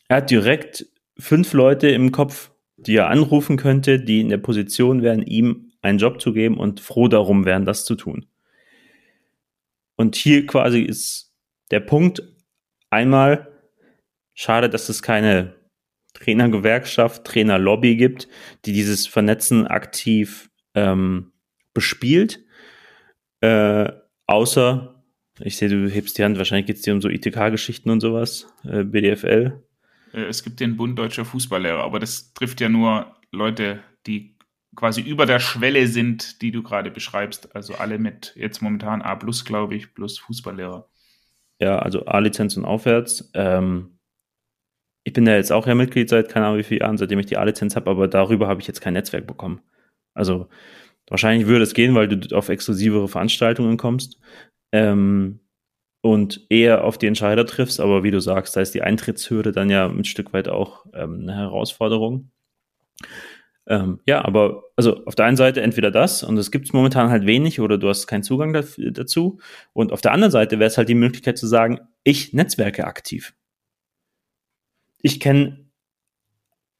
Er 0.09 0.19
hat 0.19 0.31
direkt 0.31 0.87
fünf 1.19 1.55
Leute 1.55 1.89
im 1.89 2.13
Kopf, 2.13 2.51
die 2.77 2.97
er 2.97 3.09
anrufen 3.09 3.57
könnte, 3.57 3.99
die 4.01 4.21
in 4.21 4.29
der 4.29 4.37
Position 4.37 5.03
wären, 5.03 5.23
ihm 5.23 5.73
einen 5.81 5.99
Job 5.99 6.21
zu 6.21 6.33
geben 6.33 6.59
und 6.59 6.81
froh 6.81 7.09
darum 7.09 7.47
wären, 7.47 7.65
das 7.65 7.85
zu 7.85 7.95
tun. 7.95 8.27
Und 9.97 10.17
hier 10.17 10.47
quasi 10.47 10.81
ist 10.81 11.33
der 11.71 11.81
Punkt 11.81 12.23
einmal 12.91 13.53
schade, 14.35 14.69
dass 14.69 14.89
es 14.89 15.03
keine 15.03 15.55
Trainergewerkschaft, 16.15 17.25
Trainerlobby 17.25 17.97
gibt, 17.97 18.29
die 18.65 18.73
dieses 18.73 19.07
Vernetzen 19.07 19.67
aktiv 19.67 20.51
ähm, 20.75 21.33
bespielt. 21.73 22.45
Äh, 23.41 23.93
außer, 24.27 25.05
ich 25.41 25.57
sehe, 25.57 25.69
du 25.69 25.89
hebst 25.89 26.17
die 26.19 26.25
Hand, 26.25 26.39
wahrscheinlich 26.39 26.67
geht 26.67 26.77
es 26.77 26.83
dir 26.83 26.95
um 26.95 27.01
so 27.01 27.09
ITK-Geschichten 27.09 27.91
und 27.91 28.01
sowas, 28.01 28.47
äh, 28.65 28.85
BDFL. 28.85 29.61
Äh, 30.13 30.23
es 30.23 30.43
gibt 30.43 30.61
den 30.61 30.77
Bund 30.77 30.99
Deutscher 30.99 31.25
Fußballlehrer, 31.25 31.83
aber 31.83 31.99
das 31.99 32.33
trifft 32.33 32.61
ja 32.61 32.69
nur 32.69 33.17
Leute, 33.33 33.83
die 34.07 34.34
quasi 34.75 35.01
über 35.01 35.27
der 35.27 35.41
Schwelle 35.41 35.87
sind, 35.87 36.43
die 36.43 36.51
du 36.51 36.63
gerade 36.63 36.91
beschreibst. 36.91 37.55
Also 37.55 37.75
alle 37.75 37.99
mit 37.99 38.33
jetzt 38.37 38.63
momentan 38.63 39.03
A 39.03 39.15
glaube 39.15 39.75
ich, 39.75 39.95
plus 39.95 40.19
Fußballlehrer. 40.19 40.89
Ja, 41.61 41.79
also 41.79 42.07
A-Lizenz 42.07 42.57
und 42.57 42.65
aufwärts. 42.65 43.31
Ähm, 43.35 43.99
ich 45.05 45.13
bin 45.13 45.27
ja 45.27 45.37
jetzt 45.37 45.53
auch 45.53 45.67
ja 45.67 45.75
Mitglied 45.75 46.09
seit 46.09 46.29
keine 46.29 46.47
Ahnung 46.47 46.59
wie 46.59 46.65
vielen 46.65 46.81
Jahren, 46.81 46.99
seitdem 46.99 47.19
ich 47.19 47.27
die 47.27 47.37
A-Lizenz 47.37 47.77
habe, 47.77 47.91
aber 47.91 48.09
darüber 48.09 48.49
habe 48.49 48.61
ich 48.61 48.67
jetzt 48.67 48.81
kein 48.81 48.95
Netzwerk 48.95 49.27
bekommen. 49.27 49.61
Also 50.15 50.49
wahrscheinlich 51.09 51.47
würde 51.47 51.65
es 51.65 51.75
gehen, 51.75 51.95
weil 51.95 52.09
du 52.09 52.37
auf 52.37 52.49
exklusivere 52.49 53.09
Veranstaltungen 53.09 53.77
kommst. 53.77 54.19
Ähm, 54.73 55.41
und 56.05 56.45
eher 56.51 56.85
auf 56.85 56.99
die 56.99 57.07
Entscheider 57.07 57.47
triffst. 57.47 57.81
Aber 57.81 58.05
wie 58.05 58.11
du 58.11 58.21
sagst, 58.21 58.55
da 58.55 58.61
ist 58.61 58.75
die 58.75 58.83
Eintrittshürde 58.83 59.53
dann 59.53 59.71
ja 59.71 59.87
ein 59.87 60.05
Stück 60.05 60.35
weit 60.35 60.49
auch 60.49 60.85
ähm, 60.93 61.21
eine 61.23 61.35
Herausforderung. 61.35 62.31
Ähm, 63.67 64.01
ja, 64.07 64.23
aber 64.25 64.65
also 64.77 65.05
auf 65.07 65.15
der 65.15 65.25
einen 65.25 65.39
Seite 65.39 65.63
entweder 65.63 65.91
das 65.91 66.23
und 66.23 66.37
es 66.37 66.51
gibt 66.51 66.73
momentan 66.75 67.09
halt 67.09 67.27
wenig 67.27 67.61
oder 67.61 67.79
du 67.79 67.89
hast 67.89 68.07
keinen 68.07 68.23
Zugang 68.23 68.53
dazu. 68.53 69.41
Und 69.73 69.93
auf 69.93 70.01
der 70.01 70.13
anderen 70.13 70.31
Seite 70.31 70.59
wäre 70.59 70.69
es 70.69 70.77
halt 70.77 70.89
die 70.89 70.95
Möglichkeit 70.95 71.39
zu 71.39 71.47
sagen, 71.47 71.81
ich 72.03 72.35
netzwerke 72.35 72.87
aktiv. 72.87 73.35
Ich 75.01 75.21
kenne 75.21 75.65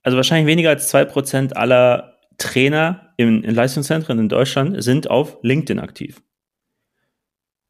also 0.03 0.17
wahrscheinlich 0.17 0.47
weniger 0.47 0.69
als 0.69 0.89
zwei 0.89 1.05
Prozent 1.05 1.57
aller 1.57 2.19
Trainer 2.37 3.15
in, 3.17 3.43
in 3.43 3.55
Leistungszentren 3.55 4.19
in 4.19 4.29
Deutschland 4.29 4.83
sind 4.83 5.09
auf 5.09 5.39
LinkedIn 5.43 5.79
aktiv. 5.79 6.23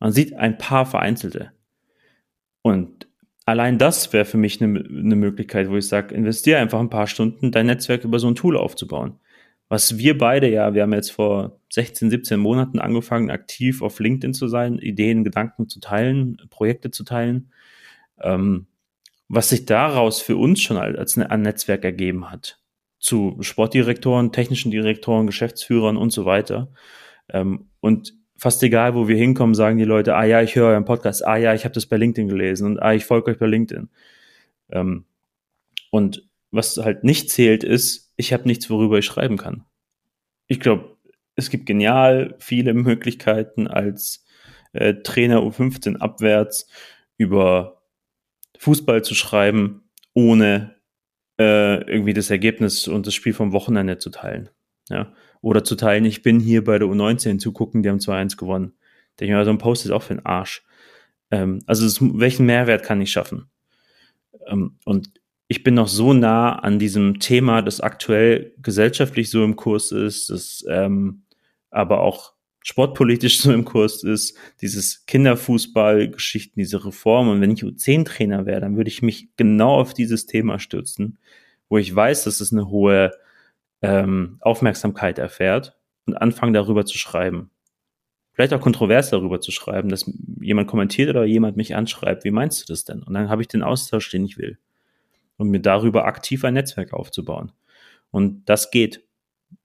Man 0.00 0.12
sieht 0.12 0.34
ein 0.34 0.58
paar 0.58 0.84
vereinzelte. 0.84 1.52
Und 2.62 3.06
allein 3.44 3.78
das 3.78 4.12
wäre 4.12 4.24
für 4.24 4.36
mich 4.36 4.62
eine, 4.62 4.80
eine 4.80 5.16
Möglichkeit, 5.16 5.70
wo 5.70 5.76
ich 5.76 5.88
sage, 5.88 6.14
investiere 6.14 6.58
einfach 6.58 6.80
ein 6.80 6.90
paar 6.90 7.06
Stunden, 7.06 7.52
dein 7.52 7.66
Netzwerk 7.66 8.04
über 8.04 8.18
so 8.18 8.28
ein 8.28 8.34
Tool 8.34 8.56
aufzubauen. 8.56 9.18
Was 9.68 9.98
wir 9.98 10.18
beide 10.18 10.48
ja, 10.48 10.74
wir 10.74 10.82
haben 10.82 10.92
jetzt 10.92 11.10
vor 11.10 11.60
16, 11.72 12.10
17 12.10 12.38
Monaten 12.38 12.78
angefangen, 12.78 13.30
aktiv 13.30 13.82
auf 13.82 13.98
LinkedIn 13.98 14.34
zu 14.34 14.48
sein, 14.48 14.78
Ideen, 14.78 15.24
Gedanken 15.24 15.68
zu 15.68 15.80
teilen, 15.80 16.36
Projekte 16.50 16.90
zu 16.90 17.04
teilen. 17.04 17.50
Ähm, 18.20 18.66
was 19.28 19.48
sich 19.48 19.66
daraus 19.66 20.20
für 20.20 20.36
uns 20.36 20.60
schon 20.60 20.76
als 20.76 21.16
ein 21.16 21.42
Netzwerk 21.42 21.84
ergeben 21.84 22.30
hat. 22.30 22.60
Zu 22.98 23.36
Sportdirektoren, 23.40 24.32
technischen 24.32 24.70
Direktoren, 24.70 25.26
Geschäftsführern 25.26 25.96
und 25.96 26.10
so 26.10 26.24
weiter. 26.24 26.72
Ähm, 27.28 27.68
und 27.80 28.14
fast 28.36 28.62
egal, 28.62 28.94
wo 28.94 29.08
wir 29.08 29.16
hinkommen, 29.16 29.54
sagen 29.54 29.78
die 29.78 29.84
Leute, 29.84 30.14
ah 30.14 30.24
ja, 30.24 30.42
ich 30.42 30.56
höre 30.56 30.68
euren 30.68 30.84
Podcast, 30.84 31.26
ah 31.26 31.36
ja, 31.36 31.54
ich 31.54 31.64
habe 31.64 31.74
das 31.74 31.86
bei 31.86 31.96
LinkedIn 31.96 32.28
gelesen 32.28 32.66
und 32.66 32.78
ah, 32.80 32.94
ich 32.94 33.04
folge 33.04 33.30
euch 33.30 33.38
bei 33.38 33.46
LinkedIn. 33.46 33.88
Ähm, 34.70 35.04
und 35.90 36.28
was 36.50 36.76
halt 36.76 37.04
nicht 37.04 37.30
zählt, 37.30 37.64
ist, 37.64 38.12
ich 38.16 38.32
habe 38.32 38.46
nichts, 38.46 38.70
worüber 38.70 38.98
ich 38.98 39.04
schreiben 39.04 39.36
kann. 39.36 39.64
Ich 40.46 40.60
glaube, 40.60 40.96
es 41.36 41.50
gibt 41.50 41.66
genial 41.66 42.36
viele 42.38 42.74
Möglichkeiten 42.74 43.66
als 43.66 44.24
äh, 44.72 44.94
Trainer 44.94 45.40
U15 45.40 45.96
abwärts 45.96 46.68
über 47.16 47.82
Fußball 48.58 49.02
zu 49.02 49.14
schreiben, 49.14 49.88
ohne 50.14 50.76
äh, 51.38 51.82
irgendwie 51.90 52.14
das 52.14 52.30
Ergebnis 52.30 52.88
und 52.88 53.06
das 53.06 53.14
Spiel 53.14 53.34
vom 53.34 53.52
Wochenende 53.52 53.98
zu 53.98 54.10
teilen. 54.10 54.50
Ja. 54.88 55.12
Oder 55.44 55.62
zu 55.62 55.76
teilen, 55.76 56.06
ich 56.06 56.22
bin 56.22 56.40
hier 56.40 56.64
bei 56.64 56.78
der 56.78 56.88
U19 56.88 57.38
zu 57.38 57.52
gucken, 57.52 57.82
die 57.82 57.90
haben 57.90 57.98
2-1 57.98 58.38
gewonnen. 58.38 58.72
Denke 59.20 59.32
ich 59.32 59.36
mal, 59.36 59.44
so 59.44 59.50
ein 59.50 59.58
Post 59.58 59.84
ist 59.84 59.90
auch 59.90 60.02
für 60.02 60.14
den 60.14 60.24
Arsch. 60.24 60.64
Ähm, 61.30 61.58
also 61.66 61.84
das, 61.84 61.98
welchen 62.00 62.46
Mehrwert 62.46 62.82
kann 62.82 63.02
ich 63.02 63.12
schaffen? 63.12 63.50
Ähm, 64.46 64.78
und 64.86 65.10
ich 65.46 65.62
bin 65.62 65.74
noch 65.74 65.88
so 65.88 66.14
nah 66.14 66.58
an 66.60 66.78
diesem 66.78 67.20
Thema, 67.20 67.60
das 67.60 67.82
aktuell 67.82 68.54
gesellschaftlich 68.62 69.28
so 69.28 69.44
im 69.44 69.54
Kurs 69.54 69.92
ist, 69.92 70.30
das 70.30 70.64
ähm, 70.66 71.24
aber 71.70 72.00
auch 72.00 72.32
sportpolitisch 72.62 73.38
so 73.42 73.52
im 73.52 73.66
Kurs 73.66 74.02
ist, 74.02 74.38
dieses 74.62 75.04
Kinderfußball-Geschichten, 75.04 76.58
diese 76.58 76.86
Reform. 76.86 77.28
Und 77.28 77.42
wenn 77.42 77.50
ich 77.50 77.62
U10-Trainer 77.62 78.46
wäre, 78.46 78.62
dann 78.62 78.78
würde 78.78 78.88
ich 78.88 79.02
mich 79.02 79.28
genau 79.36 79.74
auf 79.78 79.92
dieses 79.92 80.24
Thema 80.24 80.58
stürzen, 80.58 81.18
wo 81.68 81.76
ich 81.76 81.94
weiß, 81.94 82.24
dass 82.24 82.40
es 82.40 82.50
eine 82.50 82.70
hohe 82.70 83.12
ähm, 83.84 84.38
Aufmerksamkeit 84.40 85.18
erfährt 85.18 85.76
und 86.06 86.14
anfangen 86.14 86.54
darüber 86.54 86.86
zu 86.86 86.96
schreiben. 86.96 87.50
Vielleicht 88.32 88.54
auch 88.54 88.60
kontrovers 88.60 89.10
darüber 89.10 89.40
zu 89.40 89.52
schreiben, 89.52 89.90
dass 89.90 90.10
jemand 90.40 90.68
kommentiert 90.68 91.10
oder 91.10 91.24
jemand 91.24 91.56
mich 91.56 91.76
anschreibt, 91.76 92.24
wie 92.24 92.30
meinst 92.30 92.62
du 92.62 92.72
das 92.72 92.84
denn? 92.84 93.02
Und 93.02 93.14
dann 93.14 93.28
habe 93.28 93.42
ich 93.42 93.48
den 93.48 93.62
Austausch, 93.62 94.10
den 94.10 94.24
ich 94.24 94.38
will. 94.38 94.58
Und 95.36 95.50
mir 95.50 95.60
darüber 95.60 96.06
aktiv 96.06 96.44
ein 96.44 96.54
Netzwerk 96.54 96.92
aufzubauen. 96.92 97.52
Und 98.10 98.48
das 98.48 98.70
geht. 98.70 99.04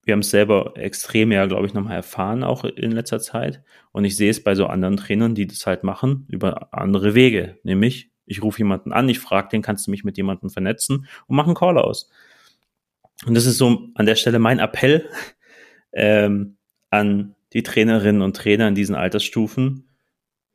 Wir 0.04 0.14
haben 0.14 0.20
es 0.20 0.32
selber 0.32 0.74
extrem 0.76 1.32
ja, 1.32 1.46
glaube 1.46 1.66
ich, 1.66 1.74
nochmal 1.74 1.96
erfahren, 1.96 2.44
auch 2.44 2.64
in 2.64 2.92
letzter 2.92 3.20
Zeit. 3.20 3.64
Und 3.92 4.06
ich 4.06 4.16
sehe 4.18 4.30
es 4.30 4.44
bei 4.44 4.54
so 4.54 4.66
anderen 4.66 4.98
Trainern, 4.98 5.34
die 5.34 5.48
das 5.48 5.66
halt 5.66 5.84
machen, 5.84 6.26
über 6.28 6.74
andere 6.74 7.16
Wege. 7.16 7.58
Nämlich, 7.64 8.12
ich 8.26 8.44
rufe 8.44 8.60
jemanden 8.60 8.92
an, 8.92 9.10
ich 9.10 9.20
frage 9.20 9.50
den, 9.50 9.62
kannst 9.62 9.88
du 9.88 9.92
mich 9.92 10.04
mit 10.04 10.18
jemandem 10.18 10.50
vernetzen 10.50 11.08
und 11.28 11.36
mache 11.36 11.48
einen 11.48 11.56
Call 11.56 11.78
aus. 11.78 12.10
Und 13.26 13.36
das 13.36 13.46
ist 13.46 13.58
so 13.58 13.90
an 13.96 14.06
der 14.06 14.16
Stelle 14.16 14.40
mein 14.40 14.60
Appell 14.60 15.10
ähm, 15.94 16.58
an 16.90 17.36
die 17.54 17.64
Trainerinnen 17.64 18.22
und 18.22 18.36
Trainer 18.36 18.68
in 18.68 18.76
diesen 18.76 18.96
Altersstufen. 18.96 19.90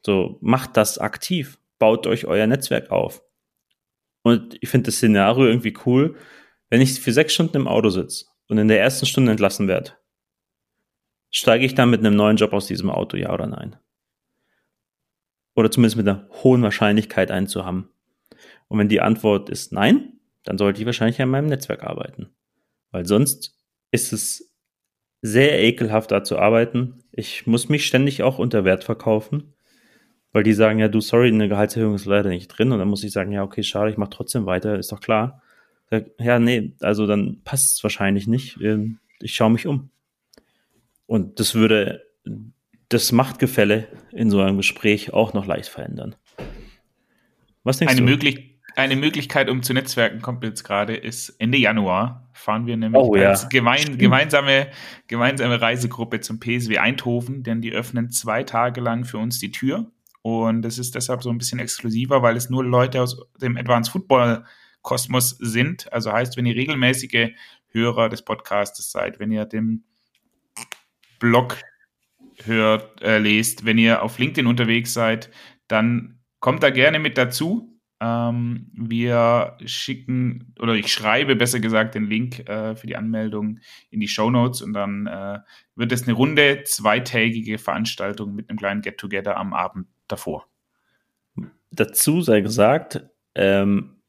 So, 0.05 0.38
macht 0.40 0.77
das 0.77 0.98
aktiv. 0.98 1.59
Baut 1.79 2.07
euch 2.07 2.27
euer 2.27 2.46
Netzwerk 2.46 2.90
auf. 2.90 3.22
Und 4.22 4.57
ich 4.61 4.68
finde 4.68 4.87
das 4.87 4.96
Szenario 4.96 5.46
irgendwie 5.46 5.77
cool, 5.87 6.16
Wenn 6.70 6.81
ich 6.81 6.98
für 7.00 7.12
sechs 7.12 7.35
Stunden 7.35 7.59
im 7.59 7.68
Auto 7.68 7.90
sitze 7.90 8.27
und 8.48 8.59
in 8.59 8.68
der 8.68 8.81
ersten 8.81 9.07
Stunde 9.07 9.31
entlassen 9.31 9.68
werde, 9.68 9.92
steige 11.31 11.64
ich 11.64 11.74
dann 11.74 11.90
mit 11.90 12.00
einem 12.00 12.16
neuen 12.16 12.37
Job 12.37 12.53
aus 12.53 12.66
diesem 12.66 12.90
Auto, 12.90 13.16
ja 13.16 13.33
oder 13.33 13.46
nein? 13.46 13.77
Oder 15.55 15.70
zumindest 15.70 15.96
mit 15.96 16.09
einer 16.09 16.29
hohen 16.42 16.62
Wahrscheinlichkeit 16.62 17.31
einen 17.31 17.46
zu 17.46 17.64
haben. 17.64 17.90
Und 18.68 18.79
wenn 18.79 18.88
die 18.88 19.00
Antwort 19.00 19.50
ist 19.50 19.72
nein, 19.72 20.14
dann 20.42 20.59
sollte 20.59 20.81
ich 20.81 20.87
wahrscheinlich 20.87 21.20
an 21.20 21.29
meinem 21.29 21.46
Netzwerk 21.46 21.85
arbeiten. 21.85 22.34
Weil 22.95 23.07
sonst 23.07 23.57
ist 23.91 24.13
es 24.13 24.55
sehr 25.21 25.61
ekelhaft 25.61 26.13
da 26.13 26.23
zu 26.23 26.39
arbeiten. 26.39 27.01
Ich 27.11 27.45
muss 27.45 27.69
mich 27.69 27.87
ständig 27.87 28.23
auch 28.23 28.39
unter 28.39 28.65
Wert 28.65 28.85
verkaufen, 28.85 29.53
weil 30.31 30.45
die 30.45 30.53
sagen, 30.53 30.79
ja, 30.79 30.87
du, 30.87 31.01
sorry, 31.01 31.27
eine 31.27 31.49
Gehaltserhöhung 31.49 31.97
ist 31.97 32.05
leider 32.05 32.31
nicht 32.31 32.47
drin. 32.47 32.71
Und 32.71 32.79
dann 32.79 32.87
muss 32.87 33.03
ich 33.03 33.11
sagen, 33.11 33.33
ja, 33.33 33.43
okay, 33.43 33.65
schade, 33.65 33.91
ich 33.91 33.97
mache 33.97 34.11
trotzdem 34.11 34.47
weiter, 34.47 34.79
ist 34.79 34.93
doch 34.93 35.01
klar. 35.01 35.43
Ja, 36.21 36.39
nee, 36.39 36.77
also 36.83 37.09
dann 37.09 37.41
passt 37.43 37.79
es 37.79 37.83
wahrscheinlich 37.83 38.29
nicht. 38.29 38.61
Ähm, 38.61 39.01
ich 39.19 39.35
schaue 39.35 39.51
mich 39.51 39.67
um. 39.67 39.91
Und 41.07 41.41
das 41.41 41.57
würde 41.57 42.05
das 42.91 43.11
Machtgefälle 43.11 43.89
in 44.13 44.31
so 44.31 44.41
einem 44.41 44.57
Gespräch 44.57 45.13
auch 45.13 45.33
noch 45.35 45.47
leicht 45.47 45.69
verändern. 45.69 46.15
Was 47.65 47.79
denkst 47.79 47.97
eine 47.97 48.03
du? 48.03 48.09
Möglich 48.09 48.54
eine 48.77 48.97
Möglichkeit, 48.97 49.49
um 49.49 49.63
zu 49.63 49.73
netzwerken, 49.73 50.21
kommt 50.21 50.43
jetzt 50.45 50.65
gerade, 50.65 50.95
ist 50.97 51.31
Ende 51.39 51.59
Januar 51.59 52.25
fahren 52.35 52.67
wir 52.67 52.77
nämlich 52.77 53.01
oh, 53.01 53.15
ja. 53.17 53.31
als 53.31 53.49
gemein, 53.49 53.97
gemeinsame, 53.97 54.69
gemeinsame 55.07 55.61
Reisegruppe 55.61 56.21
zum 56.21 56.41
PSW 56.41 56.79
Eindhoven, 56.79 57.43
denn 57.43 57.63
die 57.63 57.73
öffnen 57.73 58.11
zwei 58.11 58.43
Tage 58.43 58.81
lang 58.81 59.05
für 59.05 59.19
uns 59.19 59.39
die 59.39 59.53
Tür. 59.53 59.91
Und 60.23 60.63
das 60.63 60.79
ist 60.79 60.95
deshalb 60.95 61.23
so 61.23 61.31
ein 61.31 61.39
bisschen 61.39 61.59
exklusiver, 61.59 62.23
weil 62.23 62.37
es 62.37 62.51
nur 62.51 62.65
Leute 62.65 63.01
aus 63.01 63.21
dem 63.41 63.57
Advanced 63.57 63.93
Football 63.93 64.45
Kosmos 64.83 65.31
sind. 65.39 65.91
Also 65.93 66.13
heißt, 66.13 66.37
wenn 66.37 66.47
ihr 66.47 66.57
regelmäßige 66.57 67.31
Hörer 67.69 68.09
des 68.09 68.23
Podcasts 68.23 68.91
seid, 68.91 69.21
wenn 69.21 69.31
ihr 69.31 69.45
den 69.45 69.85
Blog 71.21 71.59
hört, 72.45 73.01
äh, 73.03 73.19
lest, 73.19 73.65
wenn 73.65 73.79
ihr 73.79 74.03
auf 74.03 74.19
LinkedIn 74.19 74.47
unterwegs 74.47 74.93
seid, 74.93 75.31
dann 75.69 76.19
kommt 76.41 76.63
da 76.63 76.71
gerne 76.71 76.99
mit 76.99 77.17
dazu. 77.17 77.74
Ähm, 78.05 78.67
wir 78.75 79.57
schicken 79.64 80.53
oder 80.61 80.75
ich 80.75 80.93
schreibe 80.93 81.37
besser 81.37 81.59
gesagt 81.59 81.95
den 81.95 82.05
Link 82.05 82.47
äh, 82.47 82.77
für 82.77 82.87
die 82.87 82.97
Anmeldung 82.97 83.61
in 83.90 84.01
die 84.01 84.09
Show 84.09 84.31
Notes 84.31 84.61
und 84.61 84.75
dann 84.75 85.07
äh, 85.07 85.38
wird 85.75 85.90
es 85.90 86.03
eine 86.03 86.12
runde 86.12 86.64
zweitägige 86.64 87.57
Veranstaltung 87.57 88.35
mit 88.35 88.51
einem 88.51 88.59
kleinen 88.59 88.83
Get-Together 88.83 89.38
am 89.38 89.55
Abend 89.55 89.87
davor. 90.07 90.47
Dazu 91.71 92.21
sei 92.21 92.43
gesagt, 92.43 93.07
ähm, 93.35 94.03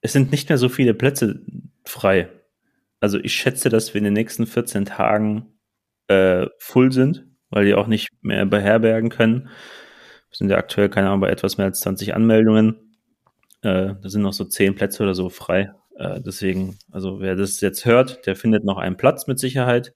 es 0.00 0.12
sind 0.12 0.30
nicht 0.30 0.48
mehr 0.48 0.58
so 0.58 0.68
viele 0.68 0.94
Plätze 0.94 1.44
frei. 1.84 2.30
Also 3.00 3.18
ich 3.18 3.34
schätze, 3.34 3.68
dass 3.68 3.92
wir 3.94 3.98
in 3.98 4.04
den 4.04 4.12
nächsten 4.12 4.46
14 4.46 4.84
Tagen 4.84 5.58
äh, 6.06 6.46
full 6.58 6.92
sind, 6.92 7.26
weil 7.48 7.64
die 7.64 7.74
auch 7.74 7.88
nicht 7.88 8.10
mehr 8.20 8.46
beherbergen 8.46 9.10
können. 9.10 9.48
Wir 10.28 10.36
sind 10.36 10.50
ja 10.50 10.56
aktuell, 10.56 10.88
keine 10.88 11.08
Ahnung, 11.08 11.20
bei 11.20 11.30
etwas 11.30 11.58
mehr 11.58 11.66
als 11.66 11.80
20 11.80 12.14
Anmeldungen. 12.14 12.89
Äh, 13.62 13.94
da 14.00 14.08
sind 14.08 14.22
noch 14.22 14.32
so 14.32 14.44
zehn 14.44 14.74
Plätze 14.74 15.02
oder 15.02 15.14
so 15.14 15.28
frei. 15.28 15.72
Äh, 15.96 16.20
deswegen, 16.20 16.78
also 16.90 17.20
wer 17.20 17.36
das 17.36 17.60
jetzt 17.60 17.84
hört, 17.84 18.26
der 18.26 18.36
findet 18.36 18.64
noch 18.64 18.78
einen 18.78 18.96
Platz 18.96 19.26
mit 19.26 19.38
Sicherheit. 19.38 19.94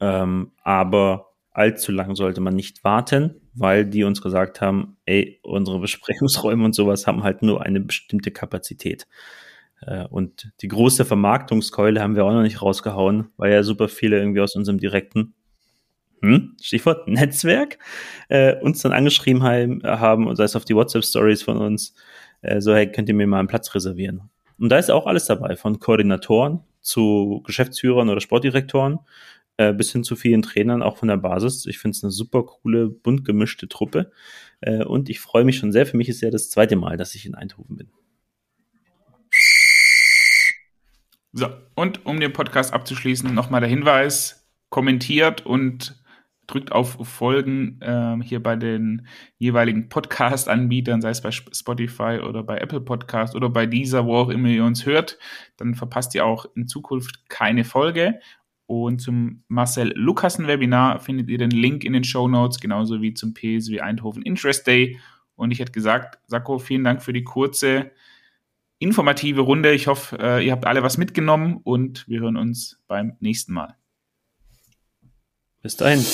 Ähm, 0.00 0.52
aber 0.62 1.32
allzu 1.52 1.92
lang 1.92 2.14
sollte 2.16 2.40
man 2.40 2.54
nicht 2.54 2.84
warten, 2.84 3.40
weil 3.54 3.86
die 3.86 4.04
uns 4.04 4.22
gesagt 4.22 4.60
haben, 4.60 4.96
ey, 5.06 5.40
unsere 5.42 5.78
Besprechungsräume 5.80 6.64
und 6.64 6.74
sowas 6.74 7.06
haben 7.06 7.22
halt 7.22 7.42
nur 7.42 7.62
eine 7.62 7.80
bestimmte 7.80 8.30
Kapazität. 8.30 9.06
Äh, 9.80 10.06
und 10.06 10.52
die 10.60 10.68
große 10.68 11.04
Vermarktungskeule 11.04 12.00
haben 12.00 12.16
wir 12.16 12.24
auch 12.24 12.32
noch 12.32 12.42
nicht 12.42 12.62
rausgehauen, 12.62 13.28
weil 13.36 13.52
ja 13.52 13.62
super 13.62 13.88
viele 13.88 14.18
irgendwie 14.18 14.40
aus 14.40 14.54
unserem 14.54 14.78
direkten 14.78 15.34
hm, 16.22 16.56
Stichwort 16.60 17.08
Netzwerk, 17.08 17.78
äh, 18.28 18.56
uns 18.60 18.80
dann 18.80 18.92
angeschrieben 18.92 19.42
haben, 19.42 20.26
und 20.26 20.36
sei 20.36 20.44
es 20.44 20.54
auf 20.54 20.64
die 20.64 20.76
WhatsApp-Stories 20.76 21.42
von 21.42 21.56
uns, 21.58 21.94
äh, 22.42 22.60
so, 22.60 22.74
hey, 22.74 22.90
könnt 22.90 23.08
ihr 23.08 23.14
mir 23.14 23.26
mal 23.26 23.38
einen 23.38 23.48
Platz 23.48 23.74
reservieren? 23.74 24.30
Und 24.58 24.68
da 24.68 24.78
ist 24.78 24.90
auch 24.90 25.06
alles 25.06 25.24
dabei, 25.24 25.56
von 25.56 25.80
Koordinatoren 25.80 26.60
zu 26.80 27.42
Geschäftsführern 27.44 28.08
oder 28.08 28.20
Sportdirektoren 28.20 29.00
äh, 29.56 29.72
bis 29.72 29.92
hin 29.92 30.04
zu 30.04 30.16
vielen 30.16 30.42
Trainern, 30.42 30.82
auch 30.82 30.96
von 30.96 31.08
der 31.08 31.16
Basis. 31.16 31.66
Ich 31.66 31.78
finde 31.78 31.96
es 31.96 32.02
eine 32.02 32.10
super 32.10 32.44
coole, 32.44 32.88
bunt 32.88 33.24
gemischte 33.24 33.68
Truppe. 33.68 34.10
Äh, 34.60 34.84
und 34.84 35.08
ich 35.08 35.20
freue 35.20 35.44
mich 35.44 35.58
schon 35.58 35.72
sehr. 35.72 35.86
Für 35.86 35.96
mich 35.96 36.08
ist 36.08 36.20
ja 36.20 36.30
das 36.30 36.50
zweite 36.50 36.76
Mal, 36.76 36.96
dass 36.96 37.14
ich 37.14 37.26
in 37.26 37.34
Eindhoven 37.34 37.76
bin. 37.76 37.90
So, 41.32 41.48
und 41.74 42.04
um 42.04 42.20
den 42.20 42.32
Podcast 42.32 42.74
abzuschließen, 42.74 43.32
nochmal 43.34 43.60
der 43.60 43.70
Hinweis, 43.70 44.46
kommentiert 44.68 45.44
und 45.46 46.01
drückt 46.46 46.72
auf 46.72 46.98
Folgen 47.02 47.80
äh, 47.80 48.16
hier 48.22 48.42
bei 48.42 48.56
den 48.56 49.06
jeweiligen 49.38 49.88
Podcast-Anbietern, 49.88 51.00
sei 51.00 51.10
es 51.10 51.22
bei 51.22 51.30
Spotify 51.30 52.20
oder 52.26 52.42
bei 52.42 52.58
Apple 52.58 52.80
Podcast 52.80 53.34
oder 53.34 53.48
bei 53.48 53.66
dieser, 53.66 54.06
wo 54.06 54.16
auch 54.16 54.28
immer 54.28 54.48
ihr 54.48 54.64
uns 54.64 54.84
hört. 54.86 55.18
Dann 55.56 55.74
verpasst 55.74 56.14
ihr 56.14 56.26
auch 56.26 56.46
in 56.54 56.66
Zukunft 56.66 57.28
keine 57.28 57.64
Folge. 57.64 58.20
Und 58.66 59.00
zum 59.00 59.44
Marcel 59.48 59.92
Lukassen 59.94 60.46
Webinar 60.46 60.98
findet 61.00 61.28
ihr 61.28 61.38
den 61.38 61.50
Link 61.50 61.84
in 61.84 61.92
den 61.92 62.04
Show 62.04 62.28
Notes, 62.28 62.58
genauso 62.58 63.02
wie 63.02 63.14
zum 63.14 63.34
PSW 63.34 63.80
Eindhoven 63.80 64.22
Interest 64.22 64.66
Day. 64.66 64.98
Und 65.34 65.50
ich 65.50 65.58
hätte 65.58 65.72
gesagt, 65.72 66.18
Sakko, 66.26 66.58
vielen 66.58 66.84
Dank 66.84 67.02
für 67.02 67.12
die 67.12 67.24
kurze, 67.24 67.90
informative 68.78 69.42
Runde. 69.42 69.72
Ich 69.72 69.86
hoffe, 69.86 70.18
äh, 70.18 70.46
ihr 70.46 70.52
habt 70.52 70.66
alle 70.66 70.82
was 70.82 70.98
mitgenommen 70.98 71.60
und 71.62 72.06
wir 72.08 72.20
hören 72.20 72.36
uns 72.36 72.80
beim 72.86 73.16
nächsten 73.20 73.52
Mal. 73.52 73.76
Bis 75.62 75.76
dahin. 75.76 76.04